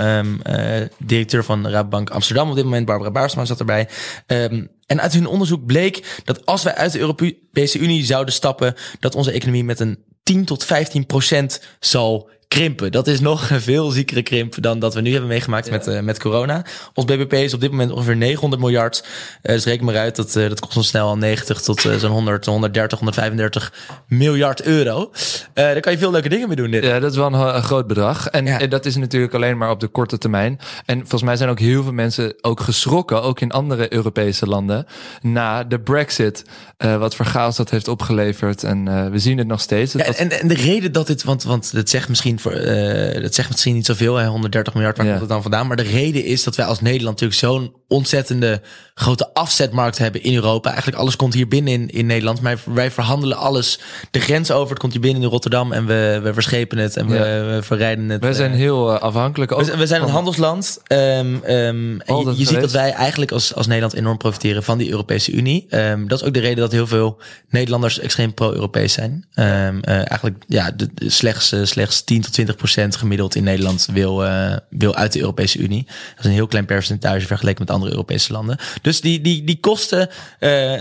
[0.98, 3.88] directeur van Rabobank Amsterdam op dit moment, Barbara Baarsma zat erbij.
[4.26, 8.76] Ehm, en uit hun onderzoek bleek dat als wij uit de Europese Unie zouden stappen,
[9.00, 12.92] dat onze economie met een 10 tot 15 procent zal krimpen.
[12.92, 16.00] Dat is nog een veel ziekere krimp dan dat we nu hebben meegemaakt met, uh,
[16.00, 16.66] met corona.
[16.94, 19.04] Ons BBP is op dit moment ongeveer 900 miljard.
[19.44, 22.12] Uh, dus reken maar uit, dat, uh, dat kost ons snel al 90 tot zo'n
[22.12, 23.74] 100, 130, 135
[24.08, 25.12] miljard euro.
[25.54, 26.72] daar kan je veel leuke dingen mee doen.
[26.72, 26.84] Dit.
[26.84, 28.28] Ja, dat is wel een, een groot bedrag.
[28.28, 28.60] En, ja.
[28.60, 30.60] en, dat is natuurlijk alleen maar op de korte termijn.
[30.86, 34.86] En volgens mij zijn ook heel veel mensen ook geschrokken, ook in andere Europese landen,
[35.22, 36.44] na de Brexit.
[36.78, 38.64] wat voor chaos dat heeft opgeleverd.
[38.64, 39.94] En we zien het nog steeds.
[39.94, 43.36] Ja, en, en de reden dat dit, want, want het zegt misschien voor, uh, dat
[43.36, 45.12] zegt misschien niet zoveel, hè, 130 miljard, waar ja.
[45.12, 45.68] komt het dan vandaan?
[45.68, 48.62] Maar de reden is dat wij als Nederland natuurlijk zo'n ontzettende
[48.94, 50.70] grote afzetmarkt hebben in Europa.
[50.70, 52.42] Eigenlijk alles komt hier binnen in, in Nederland.
[52.42, 53.80] Maar wij verhandelen alles
[54.12, 54.70] de grens over.
[54.70, 57.56] Het komt hier binnen in Rotterdam en we, we verschepen het en we, ja.
[57.56, 58.22] we verrijden het.
[58.22, 59.52] Wij zijn heel uh, afhankelijk.
[59.52, 60.80] Ook we, we zijn een handelsland.
[60.88, 64.78] Um, um, en je, je ziet dat wij eigenlijk als, als Nederland enorm profiteren van
[64.78, 65.68] die Europese Unie.
[65.70, 69.26] Um, dat is ook de reden dat heel veel Nederlanders extreem pro-Europees zijn.
[69.36, 69.46] Uh,
[69.88, 74.26] eigenlijk ja, de, de, slechts, uh, slechts 10 tot 20 procent gemiddeld in Nederland wil,
[74.26, 75.84] uh, wil uit de Europese Unie.
[75.86, 78.58] Dat is een heel klein percentage vergeleken met andere Europese landen.
[78.82, 80.10] Dus die, die, die kosten,
[80.40, 80.80] uh,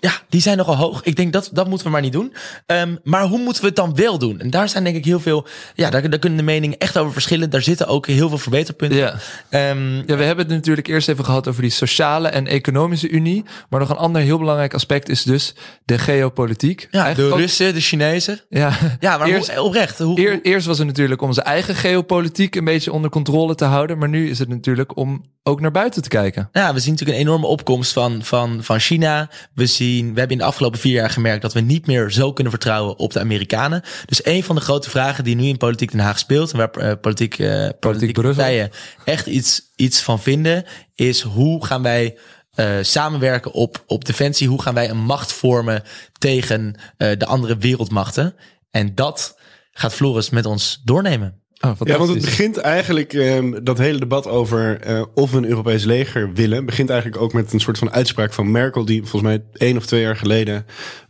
[0.00, 1.02] ja, die zijn nogal hoog.
[1.02, 2.34] Ik denk dat dat moeten we maar niet doen.
[2.66, 4.40] Um, maar hoe moeten we het dan wel doen?
[4.40, 5.46] En daar zijn denk ik heel veel.
[5.74, 7.50] Ja, daar, daar kunnen de meningen echt over verschillen.
[7.50, 8.98] Daar zitten ook heel veel verbeterpunten.
[8.98, 9.70] Ja.
[9.70, 13.44] Um, ja, we hebben het natuurlijk eerst even gehad over die sociale en economische unie.
[13.68, 15.54] Maar nog een ander heel belangrijk aspect is dus
[15.84, 16.88] de geopolitiek.
[16.90, 18.40] Ja, Eigenlijk de Russen, de Chinezen.
[18.48, 19.98] Ja, ja maar eerst, hoe, oprecht.
[19.98, 23.64] Hoe, eer, eerst was het natuurlijk om zijn eigen geopolitiek een beetje onder controle te
[23.64, 23.98] houden.
[23.98, 26.48] Maar nu is het natuurlijk om ook naar buiten te kijken.
[26.52, 29.30] Ja, we zien natuurlijk een enorme opkomst van, van, van China.
[29.54, 32.32] We zien we hebben in de afgelopen vier jaar gemerkt dat we niet meer zo
[32.32, 33.82] kunnen vertrouwen op de Amerikanen.
[34.06, 36.70] Dus een van de grote vragen die nu in politiek Den Haag speelt, en waar
[36.78, 38.70] uh, politiek, uh, politieke partijen
[39.04, 42.18] echt iets, iets van vinden, is hoe gaan wij
[42.54, 44.48] uh, samenwerken op, op defensie?
[44.48, 45.82] Hoe gaan wij een macht vormen
[46.18, 48.34] tegen de andere wereldmachten?
[48.70, 49.38] En dat
[49.72, 51.43] gaat Floris met ons doornemen.
[51.64, 55.48] Oh, ja, want het begint eigenlijk, um, dat hele debat over uh, of we een
[55.48, 59.22] Europees leger willen, begint eigenlijk ook met een soort van uitspraak van Merkel, die volgens
[59.22, 60.66] mij één of twee jaar geleden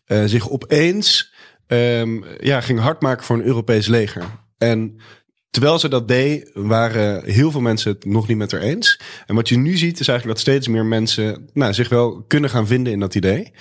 [0.06, 1.32] uh, zich opeens
[1.66, 4.22] um, ja, ging hardmaken voor een Europees leger.
[4.58, 4.96] En
[5.50, 9.00] terwijl ze dat deed, waren heel veel mensen het nog niet met haar eens.
[9.26, 12.50] En wat je nu ziet, is eigenlijk dat steeds meer mensen nou, zich wel kunnen
[12.50, 13.52] gaan vinden in dat idee.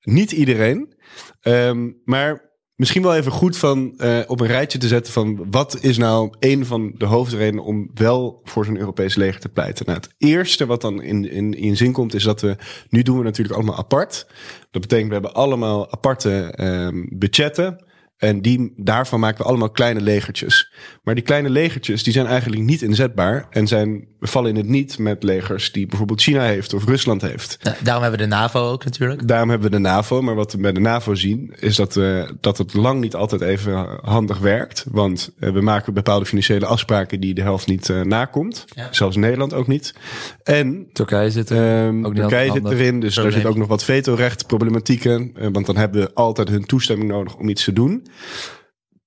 [0.00, 0.94] Niet iedereen,
[1.42, 2.47] um, maar
[2.78, 6.32] Misschien wel even goed van uh, op een rijtje te zetten van wat is nou
[6.38, 9.86] een van de hoofdredenen om wel voor zo'n Europees leger te pleiten.
[9.86, 12.56] Nou, het eerste wat dan in, in, in zin komt is dat we,
[12.88, 14.26] nu doen we natuurlijk allemaal apart.
[14.70, 17.84] Dat betekent we hebben allemaal aparte um, budgetten.
[18.18, 20.72] En die, daarvan maken we allemaal kleine legertjes.
[21.02, 23.46] Maar die kleine legertjes die zijn eigenlijk niet inzetbaar.
[23.50, 27.58] En zijn, vallen in het niet met legers die bijvoorbeeld China heeft of Rusland heeft.
[27.60, 29.28] Ja, daarom hebben we de NAVO ook natuurlijk.
[29.28, 30.22] Daarom hebben we de NAVO.
[30.22, 33.40] Maar wat we bij de NAVO zien is dat, uh, dat het lang niet altijd
[33.40, 34.84] even handig werkt.
[34.90, 38.64] Want uh, we maken bepaalde financiële afspraken die de helft niet uh, nakomt.
[38.74, 38.88] Ja.
[38.90, 39.94] Zelfs Nederland ook niet.
[40.42, 43.00] En Turkije zit er um, ook niet Turkije zit erin.
[43.00, 45.32] Dus er zit ook nog wat vetorecht problematieken.
[45.52, 48.06] want dan hebben we altijd hun toestemming nodig om iets te doen.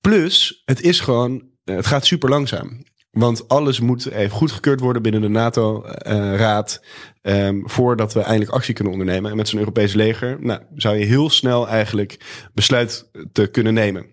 [0.02, 2.84] Plus, het is gewoon, het gaat super langzaam.
[3.12, 6.84] Want alles moet even goedgekeurd worden binnen de NATO-raad.
[7.22, 9.32] Uh, um, voordat we eindelijk actie kunnen ondernemen.
[9.32, 12.20] En met zo'n Europees leger nou, zou je heel snel eigenlijk
[12.54, 14.06] besluit te kunnen nemen.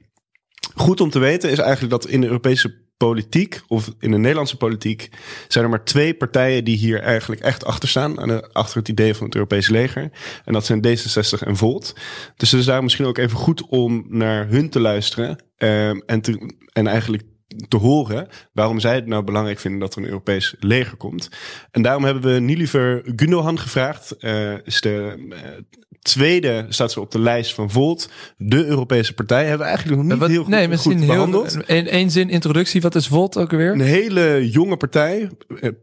[0.75, 4.57] Goed om te weten is eigenlijk dat in de Europese politiek, of in de Nederlandse
[4.57, 5.09] politiek,
[5.49, 8.53] zijn er maar twee partijen die hier eigenlijk echt achter staan.
[8.53, 10.11] Achter het idee van het Europese leger.
[10.45, 11.95] En dat zijn D66 en Volt.
[12.37, 15.45] Dus het is daar misschien ook even goed om naar hun te luisteren.
[15.59, 17.23] Um, en, te, en eigenlijk
[17.69, 21.31] te horen waarom zij het nou belangrijk vinden dat er een Europees leger komt.
[21.71, 24.15] En daarom hebben we Niliver Gundogan gevraagd.
[24.21, 25.39] Uh, is de uh,
[26.09, 28.09] tweede staat ze op de lijst van Volt.
[28.37, 31.53] De Europese partij hebben we eigenlijk nog niet wat, heel goed, nee, misschien goed behandeld.
[31.53, 33.73] Heel, in één zin introductie, wat is Volt ook weer?
[33.73, 35.31] Een hele jonge partij.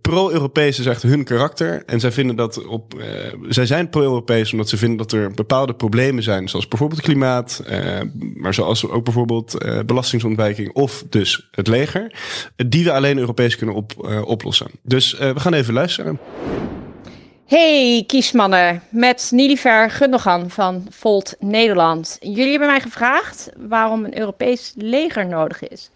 [0.01, 1.83] Pro-Europees is echt hun karakter.
[1.85, 2.93] En zij vinden dat op.
[2.97, 3.03] Uh,
[3.49, 8.01] zij zijn pro-Europees omdat ze vinden dat er bepaalde problemen zijn, zoals bijvoorbeeld klimaat, uh,
[8.35, 12.15] maar zoals ook bijvoorbeeld uh, belastingsontwijking of dus het leger,
[12.55, 14.67] die we alleen Europees kunnen op, oplossen.
[14.83, 16.19] Dus we gaan even luisteren.
[17.47, 22.17] Hey kiesmannen, met Niliver Gundogan van Volt Nederland.
[22.19, 25.89] Jullie hebben mij gevraagd waarom een Europees leger nodig is.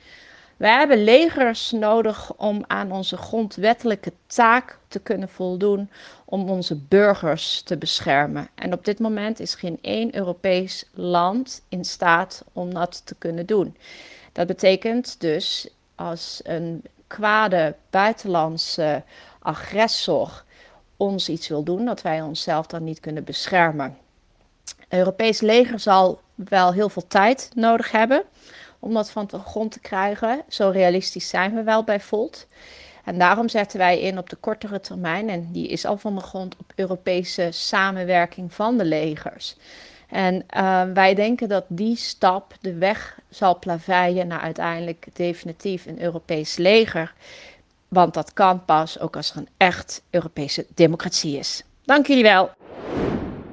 [0.57, 5.89] Wij hebben legers nodig om aan onze grondwettelijke taak te kunnen voldoen
[6.25, 8.47] om onze burgers te beschermen.
[8.55, 13.45] En op dit moment is geen één Europees land in staat om dat te kunnen
[13.45, 13.77] doen.
[14.31, 19.03] Dat betekent dus als een kwade buitenlandse
[19.39, 20.43] agressor
[20.99, 23.97] ons iets wil doen, dat wij onszelf dan niet kunnen beschermen.
[24.89, 28.23] Europees leger zal wel heel veel tijd nodig hebben
[28.79, 30.41] om dat van de grond te krijgen.
[30.47, 32.47] Zo realistisch zijn we wel bij Volt.
[33.05, 36.21] En daarom zetten wij in op de kortere termijn, en die is al van de
[36.21, 39.55] grond, op Europese samenwerking van de legers.
[40.09, 46.01] En uh, wij denken dat die stap de weg zal plaveien naar uiteindelijk definitief een
[46.01, 47.13] Europees leger.
[47.89, 51.63] Want dat kan pas ook als er een echt Europese democratie is.
[51.85, 52.51] Dank jullie wel.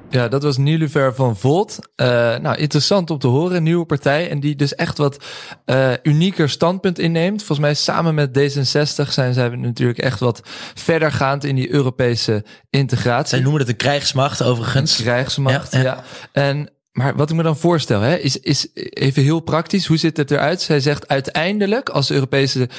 [0.09, 1.79] Ja, dat was Nilufer van Volt.
[1.95, 3.55] Uh, nou, interessant om te horen.
[3.55, 4.29] Een nieuwe partij.
[4.29, 5.23] En die dus echt wat
[5.65, 7.37] uh, unieker standpunt inneemt.
[7.37, 10.41] Volgens mij samen met D66 zijn zij natuurlijk echt wat
[10.73, 13.27] verdergaand in die Europese integratie.
[13.27, 14.97] Zij noemen het een krijgsmacht overigens.
[14.97, 15.81] Een krijgsmacht, ja.
[15.81, 16.03] ja.
[16.31, 19.85] En maar wat ik me dan voorstel, hè, is, is even heel praktisch.
[19.85, 20.61] Hoe ziet het eruit?
[20.61, 22.69] Zij zegt uiteindelijk, als de, Europese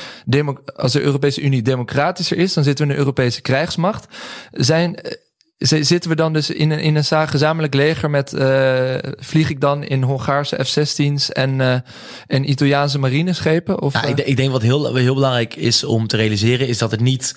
[0.76, 4.06] als de Europese Unie democratischer is, dan zitten we in een Europese krijgsmacht.
[4.52, 5.00] Zijn
[5.58, 9.84] Zitten we dan dus in een, in een gezamenlijk leger met, uh, vlieg ik dan
[9.84, 11.74] in Hongaarse F-16's en, uh,
[12.26, 13.82] en Italiaanse marineschepen?
[13.82, 16.90] Of, ja, ik, ik, denk wat heel, heel belangrijk is om te realiseren, is dat
[16.90, 17.34] het niet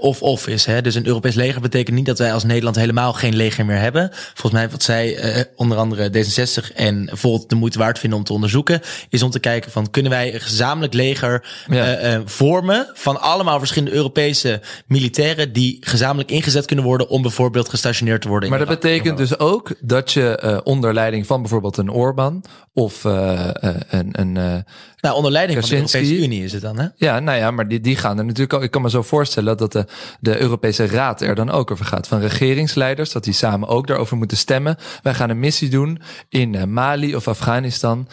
[0.00, 0.64] of-of is.
[0.64, 0.82] Hè?
[0.82, 4.10] Dus een Europees leger betekent niet dat wij als Nederland helemaal geen leger meer hebben.
[4.12, 8.32] Volgens mij wat zij onder andere D66 en bijvoorbeeld de moeite waard vinden om te
[8.32, 12.22] onderzoeken, is om te kijken van kunnen wij een gezamenlijk leger ja.
[12.24, 18.28] vormen van allemaal verschillende Europese militairen die gezamenlijk ingezet kunnen worden om bijvoorbeeld gestationeerd te
[18.28, 18.48] worden.
[18.48, 23.04] Maar dat betekent dus ook dat je uh, onder leiding van bijvoorbeeld een Orbán of
[23.04, 24.64] uh, uh, een, een
[25.00, 26.86] nou, onder leiding van de Europese Unie is het dan, hè?
[26.96, 28.62] Ja, nou ja, maar die, die gaan er natuurlijk ook.
[28.62, 29.86] Ik kan me zo voorstellen dat de,
[30.20, 32.08] de Europese Raad er dan ook over gaat.
[32.08, 34.76] Van regeringsleiders, dat die samen ook daarover moeten stemmen.
[35.02, 38.08] Wij gaan een missie doen in Mali of Afghanistan.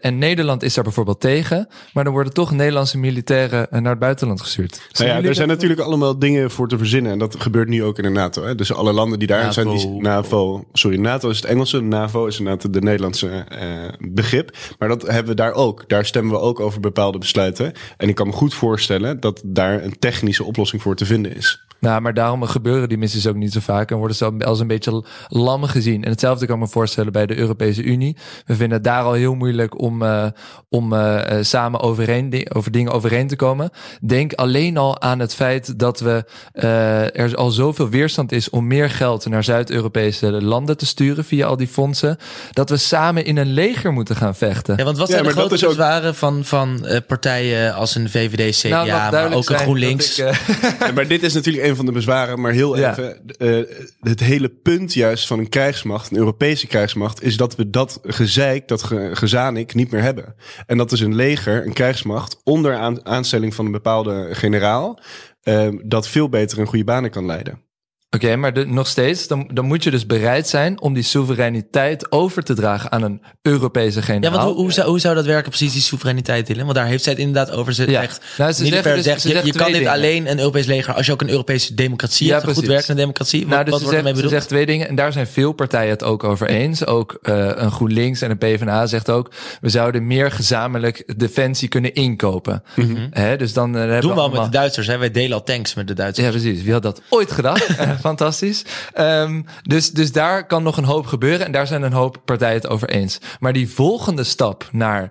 [0.00, 1.68] en Nederland is daar bijvoorbeeld tegen.
[1.92, 4.80] Maar dan worden toch Nederlandse militairen naar het buitenland gestuurd.
[4.92, 7.12] Nou ja, er zijn natuurlijk allemaal dingen voor te verzinnen.
[7.12, 8.44] En dat gebeurt nu ook in de NATO.
[8.44, 8.54] Hè?
[8.54, 10.64] Dus alle landen die daarin zijn, die NAVO.
[10.72, 14.56] Sorry, NATO is het Engelse, NAVO is inderdaad de Nederlandse uh, begrip.
[14.78, 15.84] Maar dat hebben we daar ook.
[15.88, 17.72] Daar stemmen we ook over bepaalde besluiten.
[17.96, 21.64] En ik kan me goed voorstellen dat daar een technische oplossing voor te vinden is.
[21.80, 24.66] Nou, maar daarom gebeuren die missies ook niet zo vaak en worden ze als een
[24.66, 26.04] beetje lam gezien.
[26.04, 28.16] En hetzelfde kan ik me voorstellen bij de Europese Unie.
[28.46, 30.26] We vinden het daar al heel moeilijk om, uh,
[30.68, 33.70] om uh, samen overeen, over dingen overeen te komen.
[34.00, 38.66] Denk alleen al aan het feit dat we uh, er al zoveel weerstand is om
[38.66, 42.16] meer geld naar Zuid-Europese landen te sturen via al die fondsen.
[42.52, 44.76] Dat we samen in een leger moeten gaan vechten.
[44.76, 48.84] Ja, want wat zijn ja, de grote bezwaren van, van partijen als een VVD, CDA,
[48.84, 50.18] nou, maar ook een GroenLinks?
[50.18, 50.24] Ik,
[50.80, 52.90] ja, maar dit is natuurlijk een van de bezwaren, maar heel ja.
[52.90, 53.20] even.
[53.38, 53.64] Uh,
[54.00, 58.68] het hele punt juist van een krijgsmacht, een Europese krijgsmacht, is dat we dat gezeik,
[58.68, 60.34] dat ge, gezanik niet meer hebben.
[60.66, 65.00] En dat is een leger, een krijgsmacht, onder aan, aanstelling van een bepaalde generaal,
[65.44, 67.68] uh, dat veel beter een goede banen kan leiden.
[68.12, 71.02] Oké, okay, maar de, nog steeds, dan, dan moet je dus bereid zijn om die
[71.02, 74.30] soevereiniteit over te dragen aan een Europese generaal.
[74.30, 76.64] Ja, want hoe, hoe, zou, hoe zou dat werken, precies die soevereiniteit, Dylan?
[76.64, 77.72] Want daar heeft zij het inderdaad over.
[77.72, 78.00] Ze ja.
[78.00, 78.70] zegt, nou, ze dus,
[79.04, 79.92] zegt, ze je, je kan dit dingen.
[79.92, 83.00] alleen een Europees leger als je ook een Europese democratie ja, hebt, een goed werkende
[83.00, 83.46] democratie.
[83.46, 84.32] Nou, wat, dus wat wordt ermee bedoeld?
[84.32, 86.86] Ze zegt twee dingen en daar zijn veel partijen het ook over eens.
[86.86, 91.94] Ook uh, een GroenLinks en een PvdA zegt ook, we zouden meer gezamenlijk defensie kunnen
[91.94, 92.62] inkopen.
[92.76, 93.08] Mm -hmm.
[93.10, 94.30] He, dus dan, uh, Doen we, we allemaal...
[94.30, 94.98] met de Duitsers, hè?
[94.98, 96.26] wij delen al tanks met de Duitsers.
[96.26, 96.62] Ja, precies.
[96.62, 97.68] Wie had dat ooit gedacht?
[98.00, 98.64] Fantastisch.
[98.98, 102.54] Um, dus, dus daar kan nog een hoop gebeuren en daar zijn een hoop partijen
[102.54, 103.18] het over eens.
[103.38, 105.10] Maar die volgende stap naar, uh,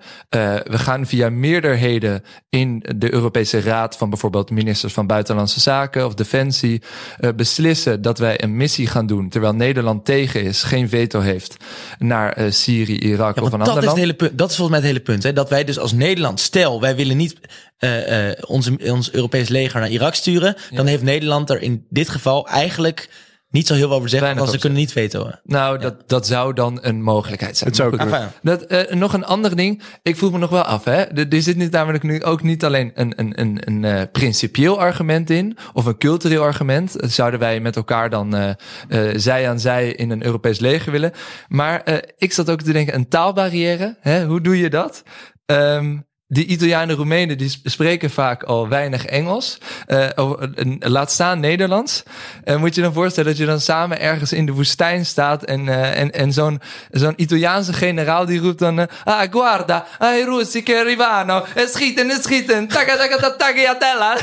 [0.63, 6.13] we gaan via meerderheden in de Europese Raad van bijvoorbeeld ministers van Buitenlandse Zaken of
[6.13, 6.81] Defensie
[7.19, 11.57] uh, beslissen dat wij een missie gaan doen terwijl Nederland tegen is, geen veto heeft
[11.97, 13.83] naar uh, Syrië, Irak ja, of een ander land.
[13.83, 15.23] Is het hele punt, dat is volgens mij het hele punt.
[15.23, 15.33] Hè?
[15.33, 17.35] Dat wij dus als Nederland, stel wij willen niet
[17.79, 20.75] uh, uh, ons, ons Europees leger naar Irak sturen, ja.
[20.75, 23.09] dan heeft Nederland er in dit geval eigenlijk
[23.51, 25.39] niet zo heel veel over zeggen, want ze kunnen niet vetoen.
[25.43, 25.81] Nou, ja.
[25.81, 27.69] dat, dat zou dan een mogelijkheid zijn.
[27.69, 29.81] Het zou goed, dat, uh, nog een ander ding.
[30.01, 31.03] Ik vroeg me nog wel af, hè.
[31.03, 34.79] Er, er zit niet namelijk nu ook niet alleen een, een, een, een uh, principieel
[34.79, 36.95] argument in, of een cultureel argument.
[36.97, 38.49] Zouden wij met elkaar dan uh,
[38.89, 41.11] uh, zij aan zij in een Europees leger willen.
[41.47, 43.97] Maar uh, ik zat ook te denken, een taalbarrière.
[43.99, 44.25] Hè?
[44.25, 45.03] Hoe doe je dat?
[45.45, 49.57] Um, die Italianen en Roemenen die spreken vaak al weinig Engels.
[49.87, 50.33] Uh,
[50.79, 52.03] laat staan Nederlands.
[52.45, 55.69] Uh, moet je dan voorstellen dat je dan samen ergens in de woestijn staat en,
[55.93, 56.61] en, en zo'n
[56.91, 58.87] zo'n Italiaanse generaal die roept dan...
[59.03, 64.17] ah, guarda, ai russi che arrivano, e schieten, e schieten, taga taga taga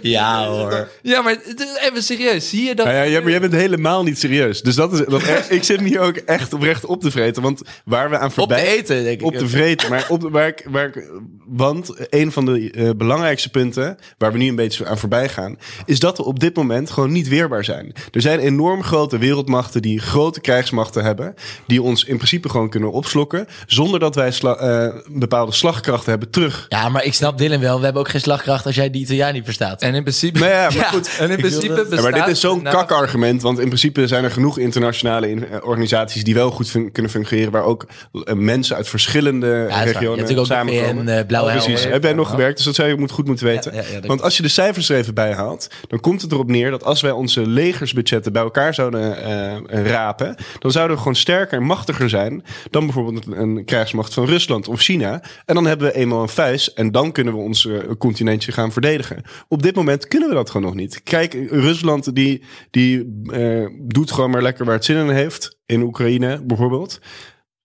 [0.00, 0.88] Ja hoor.
[1.02, 2.48] Ja, maar het- even serieus.
[2.48, 2.86] Zie je dat?
[2.86, 4.62] Ja, maar jij bent helemaal niet serieus.
[4.62, 7.42] Dus dat is, dat, ik zit hier ook echt oprecht op te vreten.
[7.42, 8.64] Want waar we aan Op voorbij...
[8.64, 9.26] te eten, denk ik.
[9.26, 9.90] Op te vreten.
[9.90, 11.10] Maar op, de- waar ik, waar ik,
[11.46, 15.56] want een van de eh, belangrijkste punten waar we nu een beetje aan voorbij gaan,
[15.86, 17.92] is dat we op dit moment gewoon niet weerbaar zijn.
[18.10, 21.34] Er zijn enorm grote wereldmachten die grote krijgsmachten hebben,
[21.66, 26.30] die ons in principe gewoon kunnen opslokken, zonder dat wij sla- eh, bepaalde slagkrachten hebben
[26.30, 26.66] terug.
[26.68, 27.78] Ja, maar ik snap Dylan wel.
[27.78, 29.69] We hebben ook geen slagkracht als jij die Italiaan niet verstaat.
[29.78, 30.38] En in principe...
[30.38, 30.82] Ja, maar Ja.
[30.82, 31.16] goed.
[31.18, 34.24] En in principe Ja, maar dit bestaat- is zo'n nou, kakargument, want in principe zijn
[34.24, 38.34] er genoeg internationale in- eh, organisaties die wel goed fun- kunnen fungeren, waar ook eh,
[38.34, 41.04] mensen uit verschillende regionen natuurlijk ook de samenkomen.
[41.04, 41.66] VN, eh, Blauwe Helmen.
[41.72, 43.74] Precies, heb jij nog gewerkt, dus dat zou je moet, goed moeten weten.
[43.74, 46.22] Ja, ja, ja, dat want als je de cijfers er even bij haalt, dan komt
[46.22, 50.94] het erop neer dat als wij onze legersbudgetten bij elkaar zouden eh, rapen, dan zouden
[50.96, 55.22] we gewoon sterker en machtiger zijn dan bijvoorbeeld een, krijgsmacht van Rusland of China.
[55.46, 59.22] En dan hebben we eenmaal een vuist en dan kunnen we ons continentje gaan verdedigen.
[59.48, 61.02] Op dit moment kunnen we dat gewoon nog niet.
[61.02, 65.58] Kijk, Rusland die, die eh, doet gewoon maar lekker waar het zin in heeft.
[65.66, 67.00] In Oekraïne bijvoorbeeld.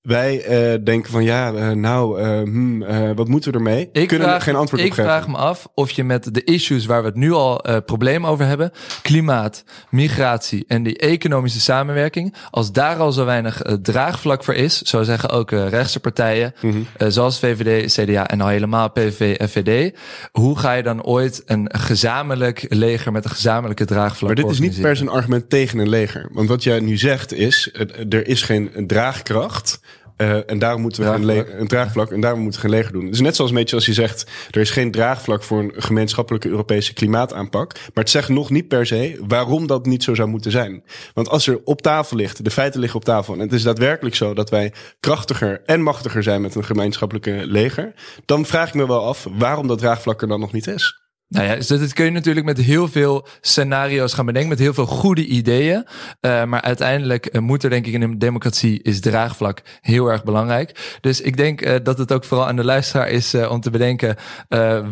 [0.05, 3.89] Wij eh, denken van ja, eh, nou, eh, hmm, wat moeten we ermee?
[3.91, 5.11] Ik kunnen vraag, er geen antwoord ik op geven.
[5.11, 8.45] vraag me af of je met de issues waar we het nu al problemen over
[8.45, 14.81] hebben, klimaat, migratie en die economische samenwerking, als daar al zo weinig draagvlak voor is,
[14.81, 16.77] zo zeggen ook rechtse partijen, Mhm.
[17.11, 19.97] zoals VVD, CDA en al helemaal PVV en VD,
[20.31, 24.59] hoe ga je dan ooit een gezamenlijk leger met een gezamenlijke draagvlak Maar dit is
[24.59, 26.29] niet per se een argument tegen een leger.
[26.31, 27.73] Want wat jij nu zegt is,
[28.09, 29.79] er is geen draagkracht.
[30.15, 31.59] Eh, en daarom moeten we Draagvlak.
[31.59, 33.09] een draagvlak en daarom moeten we geen leger doen.
[33.09, 36.49] Is net zoals een beetje als je zegt, er is geen draagvlak voor een gemeenschappelijke
[36.49, 37.73] Europese klimaataanpak.
[37.73, 40.83] Maar het zegt nog niet per se waarom dat niet zo zou moeten zijn.
[41.13, 44.15] Want als er op tafel ligt, de feiten liggen op tafel, en het is daadwerkelijk
[44.15, 47.93] zo dat wij krachtiger en machtiger zijn met een gemeenschappelijke leger,
[48.25, 51.04] dan vraag ik me wel af waarom dat draagvlak er dan nog niet is.
[51.27, 54.73] Nou ja, dus dat kun je natuurlijk met heel veel scenario's gaan bedenken, met heel
[54.73, 55.85] veel goede ideeën.
[56.19, 60.23] Eh, maar uiteindelijk eh, moet er denk ik in een democratie is draagvlak heel erg
[60.23, 60.97] belangrijk.
[61.01, 64.15] Dus ik denk eh, dat het ook vooral aan de luisteraar is om te bedenken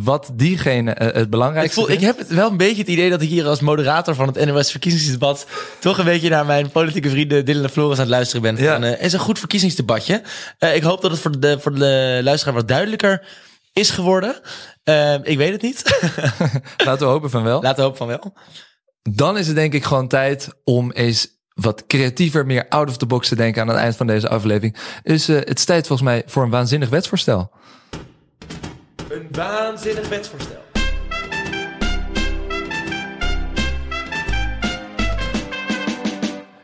[0.03, 3.21] wat diegene het Ik, belangrijkste voel, ik heb het wel een beetje het idee dat
[3.21, 5.47] ik hier als moderator van het NOS verkiezingsdebat
[5.79, 8.63] toch een beetje naar mijn politieke vrienden Dylan en Floris aan het luisteren ben.
[8.63, 8.73] Ja.
[8.73, 10.21] Van, eh, is een goed verkiezingsdebatje.
[10.73, 13.21] Ik hoop dat het voor de, voor de luisteraar wat duidelijker
[13.73, 14.41] is geworden.
[14.83, 15.83] Eh, ik weet het niet.
[16.85, 17.61] Laten we hopen van wel.
[17.61, 18.33] Laten we hopen van wel.
[19.01, 23.05] Dan is het denk ik gewoon tijd om eens wat creatiever, meer out of the
[23.05, 24.77] box te denken aan het eind van deze aflevering.
[25.03, 27.51] Dus het is tijd volgens mij voor een waanzinnig wetsvoorstel.
[29.09, 30.62] Een waanzinnig wetsvoorstel.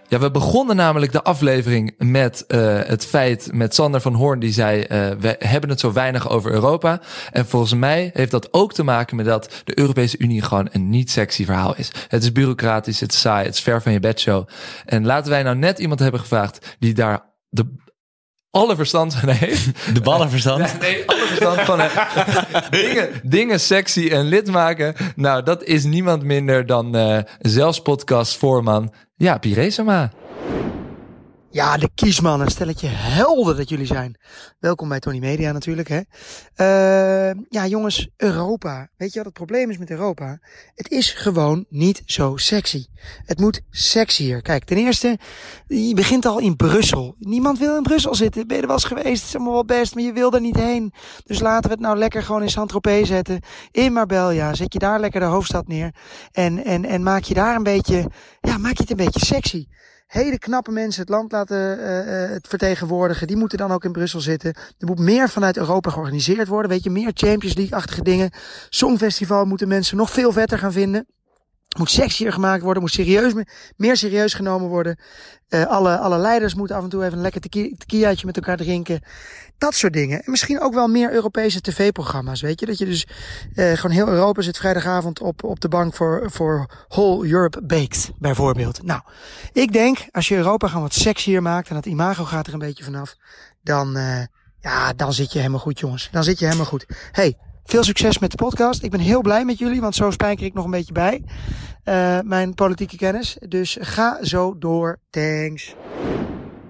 [0.10, 4.52] Ja, we begonnen namelijk de aflevering met eh, het feit met Sander van Hoorn die
[4.52, 7.02] zei: eh, we hebben het zo weinig over Europa.
[7.32, 10.90] En volgens mij heeft dat ook te maken met dat de Europese Unie gewoon een
[10.90, 11.92] niet sexy verhaal is.
[12.08, 14.48] Het is bureaucratisch, het is saai, het is ver van je bedshow.
[14.86, 17.78] En laten wij nou net iemand hebben gevraagd die daar de
[18.52, 19.94] alle verstand van heeft.
[19.94, 20.80] De ballenverstand.
[20.80, 22.72] Nee, nee, alle verstand van heeft.
[22.82, 24.96] dingen, dingen sexy en lid maken.
[25.16, 30.10] Nou, dat is niemand minder dan eh zelfs podcast voorman ja, Pirezema.
[31.52, 34.16] Ja, de kiesmannen, stelletje helder dat jullie zijn.
[34.60, 36.02] Welkom bij Tony Media natuurlijk, hè.
[36.56, 38.90] Eh, ja, jongens, Europa.
[38.98, 40.40] Weet je wat het probleem is met Europa?
[40.76, 42.86] Het is gewoon niet zo sexy.
[43.26, 44.42] Het moet sexier.
[44.42, 45.18] Kijk, ten eerste,
[45.68, 47.16] je begint al in Brussel.
[47.20, 48.48] Niemand wil in Brussel zitten.
[48.48, 49.20] Ben je er wel eens geweest?
[49.20, 50.94] Het is allemaal wel best, maar je wil er niet heen.
[51.26, 53.42] Dus laten we het nou lekker gewoon in Saint-Tropez zetten.
[53.72, 54.54] In Marbella.
[54.54, 55.96] Zet je daar lekker de hoofdstad neer.
[56.32, 58.10] En, en, en maak je daar een beetje,
[58.42, 59.68] ja, maak je het een beetje sexy
[60.10, 63.28] hele knappe mensen het land laten uh, het vertegenwoordigen.
[63.28, 64.54] Die moeten dan ook in Brussel zitten.
[64.78, 66.72] Er moet meer vanuit Europa georganiseerd worden.
[66.72, 68.32] Weet je, meer Champions League-achtige dingen.
[68.70, 71.08] Songfestival moeten mensen nog veel vetter gaan vinden.
[71.78, 73.34] Moet sexier gemaakt worden, moet serieus,
[73.76, 75.00] meer serieus genomen worden.
[75.50, 77.42] Uh, alle, alle leiders moeten af en toe even een lekker
[77.78, 79.02] tequilaatje met elkaar drinken.
[79.60, 80.24] Dat soort dingen.
[80.24, 82.66] En misschien ook wel meer Europese tv-programma's, weet je.
[82.66, 83.08] Dat je dus
[83.56, 88.12] uh, gewoon heel Europa zit vrijdagavond op, op de bank voor, voor Whole Europe Baked,
[88.18, 88.84] bijvoorbeeld.
[88.84, 89.02] Nou,
[89.54, 92.60] ik denk, als je Europa gewoon wat sexier maakt en het imago gaat er een
[92.60, 93.16] beetje vanaf,
[93.64, 94.22] dan, uh,
[94.60, 96.10] ja, dan zit je helemaal goed, jongens.
[96.12, 96.86] Dan zit je helemaal goed.
[97.12, 98.84] Hey, veel succes met de podcast.
[98.84, 101.24] Ik ben heel blij met jullie, want zo spijker ik nog een beetje bij.
[101.86, 103.38] Uh, mijn politieke kennis.
[103.48, 105.00] Dus ga zo door.
[105.10, 105.76] Thanks.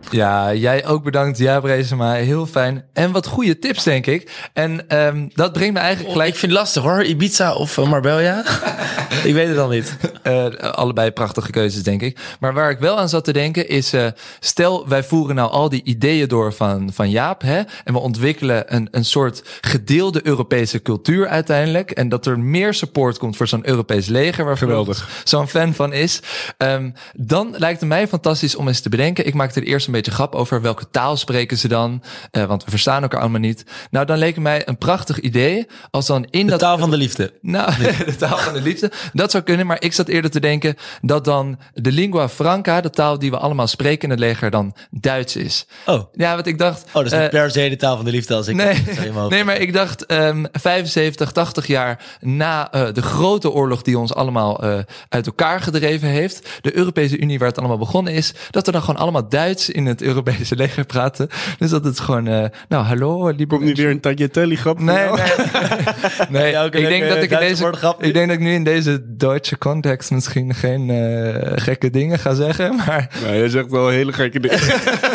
[0.10, 1.38] Ja, jij ook bedankt.
[1.38, 2.14] Ja, Brezema.
[2.14, 2.86] Heel fijn.
[2.94, 4.50] En wat goede tips, denk ik.
[4.54, 6.30] En um, dat brengt me eigenlijk gelijk...
[6.30, 7.04] Ik vind het lastig hoor.
[7.04, 8.44] Ibiza of uh, Marbella?
[9.24, 9.98] ik weet het al niet.
[10.24, 12.20] Uh, allebei prachtige keuzes, denk ik.
[12.40, 13.94] Maar waar ik wel aan zat te denken is...
[13.94, 14.08] Uh,
[14.40, 17.42] stel, wij voeren nou al die ideeën door van, van Jaap.
[17.42, 21.92] Hè, en we ontwikkelen een, een soort gedeelde Europese cultuur uiteindelijk.
[21.92, 24.46] En dat er meer support komt voor zo'n Europees leger.
[24.46, 25.22] Waar Geweldig.
[25.24, 26.22] Zo'n fan van is.
[26.58, 29.28] Um, dan lijkt het mij fantastisch om eens te bedenken.
[29.28, 32.04] Ik maakte er eerst een beetje grap over welke taal spreken ze dan.
[32.32, 33.64] Uh, want we verstaan elkaar allemaal niet.
[33.92, 35.68] Nou, dan leek het mij een prachtig idee.
[35.92, 36.60] Als dan in de dat.
[36.60, 37.34] taal van de liefde.
[37.42, 37.74] Nou,
[38.06, 38.92] de taal van de liefde.
[39.14, 39.66] Dat zou kunnen.
[39.66, 43.38] Maar ik zat eerder te denken dat dan de lingua franca, de taal die we
[43.38, 45.68] allemaal spreken in het leger, dan Duits is.
[45.86, 46.04] Oh.
[46.14, 46.84] Ja, want ik dacht.
[46.88, 48.56] Oh, dat is niet uh, per se de taal van de liefde als ik.
[48.56, 48.84] Nee,
[49.30, 54.14] nee maar ik dacht um, 75, 80 jaar na uh, de grote oorlog die ons
[54.14, 54.62] allemaal
[55.10, 56.50] uit elkaar gedreven heeft.
[56.62, 58.34] De Europese Unie, waar het allemaal begonnen is.
[58.52, 61.30] Dat we dan gewoon allemaal Duits in het Europese leger praten.
[61.58, 63.28] Dus dat het gewoon, uh, nou hallo.
[63.30, 64.80] Liebe Komt niet weer een tagliatelle grap?
[64.80, 65.10] Nee, nee.
[66.42, 69.16] nee ja, ik denk dat ik in deze, ik denk dat ik nu in deze
[69.16, 73.10] Duitse context misschien geen uh, gekke dingen ga zeggen, maar.
[73.22, 74.60] Nou, je zegt wel hele gekke dingen.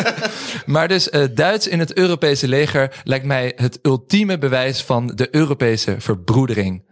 [0.75, 5.27] maar dus uh, Duits in het Europese leger lijkt mij het ultieme bewijs van de
[5.31, 6.84] Europese verbroedering.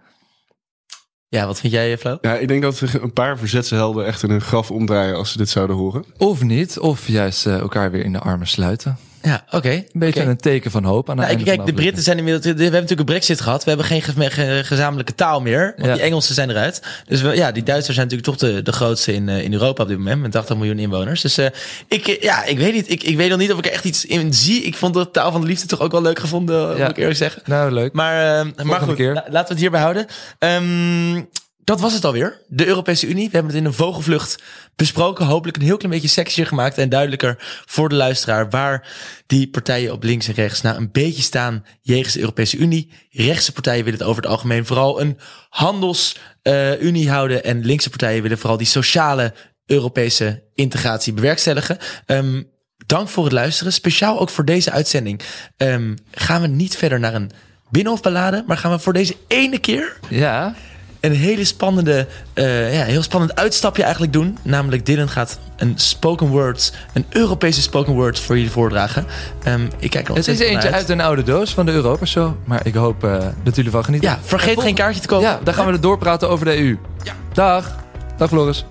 [1.34, 2.18] Ja, wat vind jij, Flo?
[2.22, 5.38] Ja, ik denk dat een paar verzetse helden echt in hun graf omdraaien als ze
[5.38, 6.06] dit zouden horen.
[6.18, 8.98] Of niet, of juist uh, elkaar weer in de armen sluiten.
[9.26, 9.56] Ja, oké.
[9.56, 10.32] Okay, een beetje okay.
[10.32, 12.46] een teken van hoop aan de nou, Kijk, de Britten zijn inmiddels...
[12.46, 13.64] We hebben natuurlijk een brexit gehad.
[13.64, 15.74] We hebben geen ge ge gezamenlijke taal meer.
[15.76, 15.94] Want ja.
[15.94, 16.82] die Engelsen zijn eruit.
[17.08, 19.84] Dus we, ja, die Duitsers zijn natuurlijk toch de, de grootste in, uh, in Europa
[19.84, 20.22] op dit moment.
[20.22, 21.22] Met 80 miljoen inwoners.
[21.22, 21.46] Dus uh,
[21.88, 22.92] ik, uh, ja, ik weet niet.
[22.92, 24.64] Ik, ik weet nog niet of ik er echt iets in zie.
[24.64, 26.82] Ik vond de taal van de liefde toch ook wel leuk gevonden, ja.
[26.82, 27.42] moet ik eerlijk zeggen.
[27.46, 27.94] Nou, leuk.
[27.94, 29.14] Maar, maar goed, keer.
[29.14, 30.06] laten we het hierbij houden.
[30.40, 31.30] Um,
[31.64, 32.42] dat was het alweer.
[32.48, 33.26] De Europese Unie.
[33.26, 34.44] We hebben het in een vogelvlucht
[34.76, 35.26] besproken.
[35.26, 37.36] Hopelijk een heel klein beetje sexier gemaakt en duidelijker
[37.66, 38.88] voor de luisteraar waar
[39.28, 42.92] die partijen op links en rechts nou een beetje staan jegens de Europese Unie.
[43.10, 45.18] Rechtse partijen willen het over het algemeen vooral een
[45.50, 49.34] handelsunie uh, houden en linkse partijen willen vooral die sociale
[49.66, 51.78] Europese integratie bewerkstelligen.
[52.08, 52.50] Um,
[52.86, 53.74] dank voor het luisteren.
[53.74, 55.22] Speciaal ook voor deze uitzending
[55.58, 57.32] um, gaan we niet verder naar een
[57.70, 60.56] binnenhofballade, maar gaan we voor deze ene keer ja
[61.04, 64.38] een hele spannende, uh, ja, heel spannend uitstapje eigenlijk doen.
[64.42, 69.06] Namelijk Dylan gaat een spoken words, een Europese spoken words voor jullie voordragen.
[69.48, 70.74] Um, ik kijk er Het is eentje uit.
[70.74, 72.34] uit een oude doos van de Europa Show.
[72.46, 74.10] Maar ik hoop uh, dat jullie van genieten.
[74.10, 75.28] Ja, vergeet geen kaartje te kopen.
[75.28, 76.78] Ja, dan gaan we er doorpraten over de EU.
[77.04, 77.14] Ja.
[77.34, 77.76] Dag.
[78.18, 78.66] Dag Floris.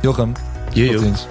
[0.00, 0.32] Jochem.
[0.74, 1.26] Tot ziens.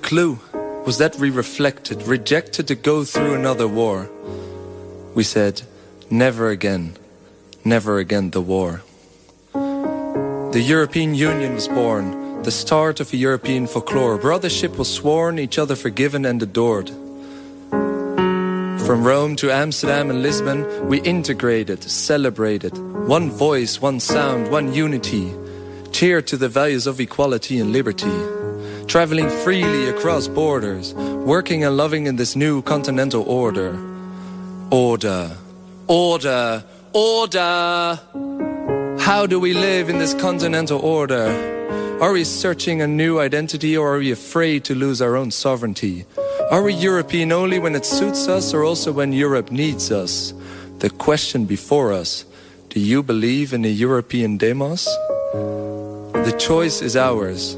[0.00, 0.36] Clue
[0.84, 4.08] was that we reflected, rejected to go through another war.
[5.14, 5.67] We said...
[6.10, 6.96] Never again,
[7.66, 8.82] never again the war.
[9.52, 14.16] The European Union was born, the start of a European folklore.
[14.18, 16.88] Brothership was sworn, each other forgiven and adored.
[18.86, 22.78] From Rome to Amsterdam and Lisbon, we integrated, celebrated.
[23.06, 25.34] One voice, one sound, one unity.
[25.92, 28.18] Cheered to the values of equality and liberty.
[28.86, 33.78] Traveling freely across borders, working and loving in this new continental order.
[34.70, 35.36] Order.
[35.88, 37.98] Order, order.
[39.00, 41.26] How do we live in this continental order?
[42.02, 46.04] Are we searching a new identity or are we afraid to lose our own sovereignty?
[46.50, 50.34] Are we European only when it suits us or also when Europe needs us?
[50.80, 52.26] The question before us
[52.68, 54.84] do you believe in a European demos?
[55.32, 57.54] The choice is ours.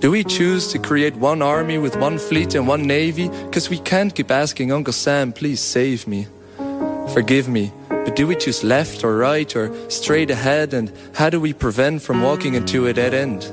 [0.00, 3.30] Do we choose to create one army with one fleet and one navy?
[3.30, 6.26] Because we can't keep asking Uncle Sam, please save me.
[7.12, 11.40] Forgive me, but do we choose left or right or straight ahead and how do
[11.40, 13.50] we prevent from walking into a dead end?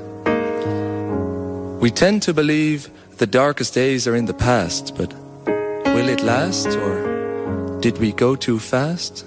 [1.80, 2.88] We tend to believe
[3.18, 5.12] the darkest days are in the past, but
[5.44, 9.24] will it last or did we go too fast?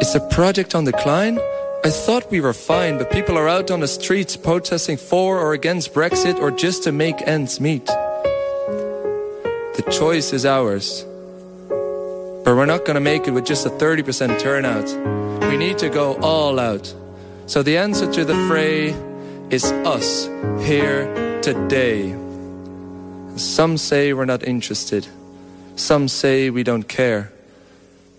[0.00, 1.40] Is the project on decline?
[1.84, 5.54] I thought we were fine, but people are out on the streets protesting for or
[5.54, 7.86] against Brexit or just to make ends meet.
[9.76, 11.04] The choice is ours.
[12.44, 14.88] But we're not going to make it with just a 30% turnout.
[15.48, 16.92] We need to go all out.
[17.46, 18.88] So the answer to the fray
[19.50, 20.26] is us
[20.64, 22.16] here today.
[23.36, 25.06] Some say we're not interested.
[25.76, 27.32] Some say we don't care.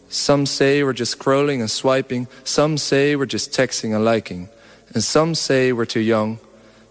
[0.09, 2.28] Some say we're just scrolling and swiping.
[2.43, 4.49] Some say we're just texting and liking.
[4.93, 6.39] And some say we're too young.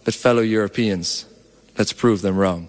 [0.04, 1.26] But fellow Europeans,
[1.78, 2.68] let's prove them wrong.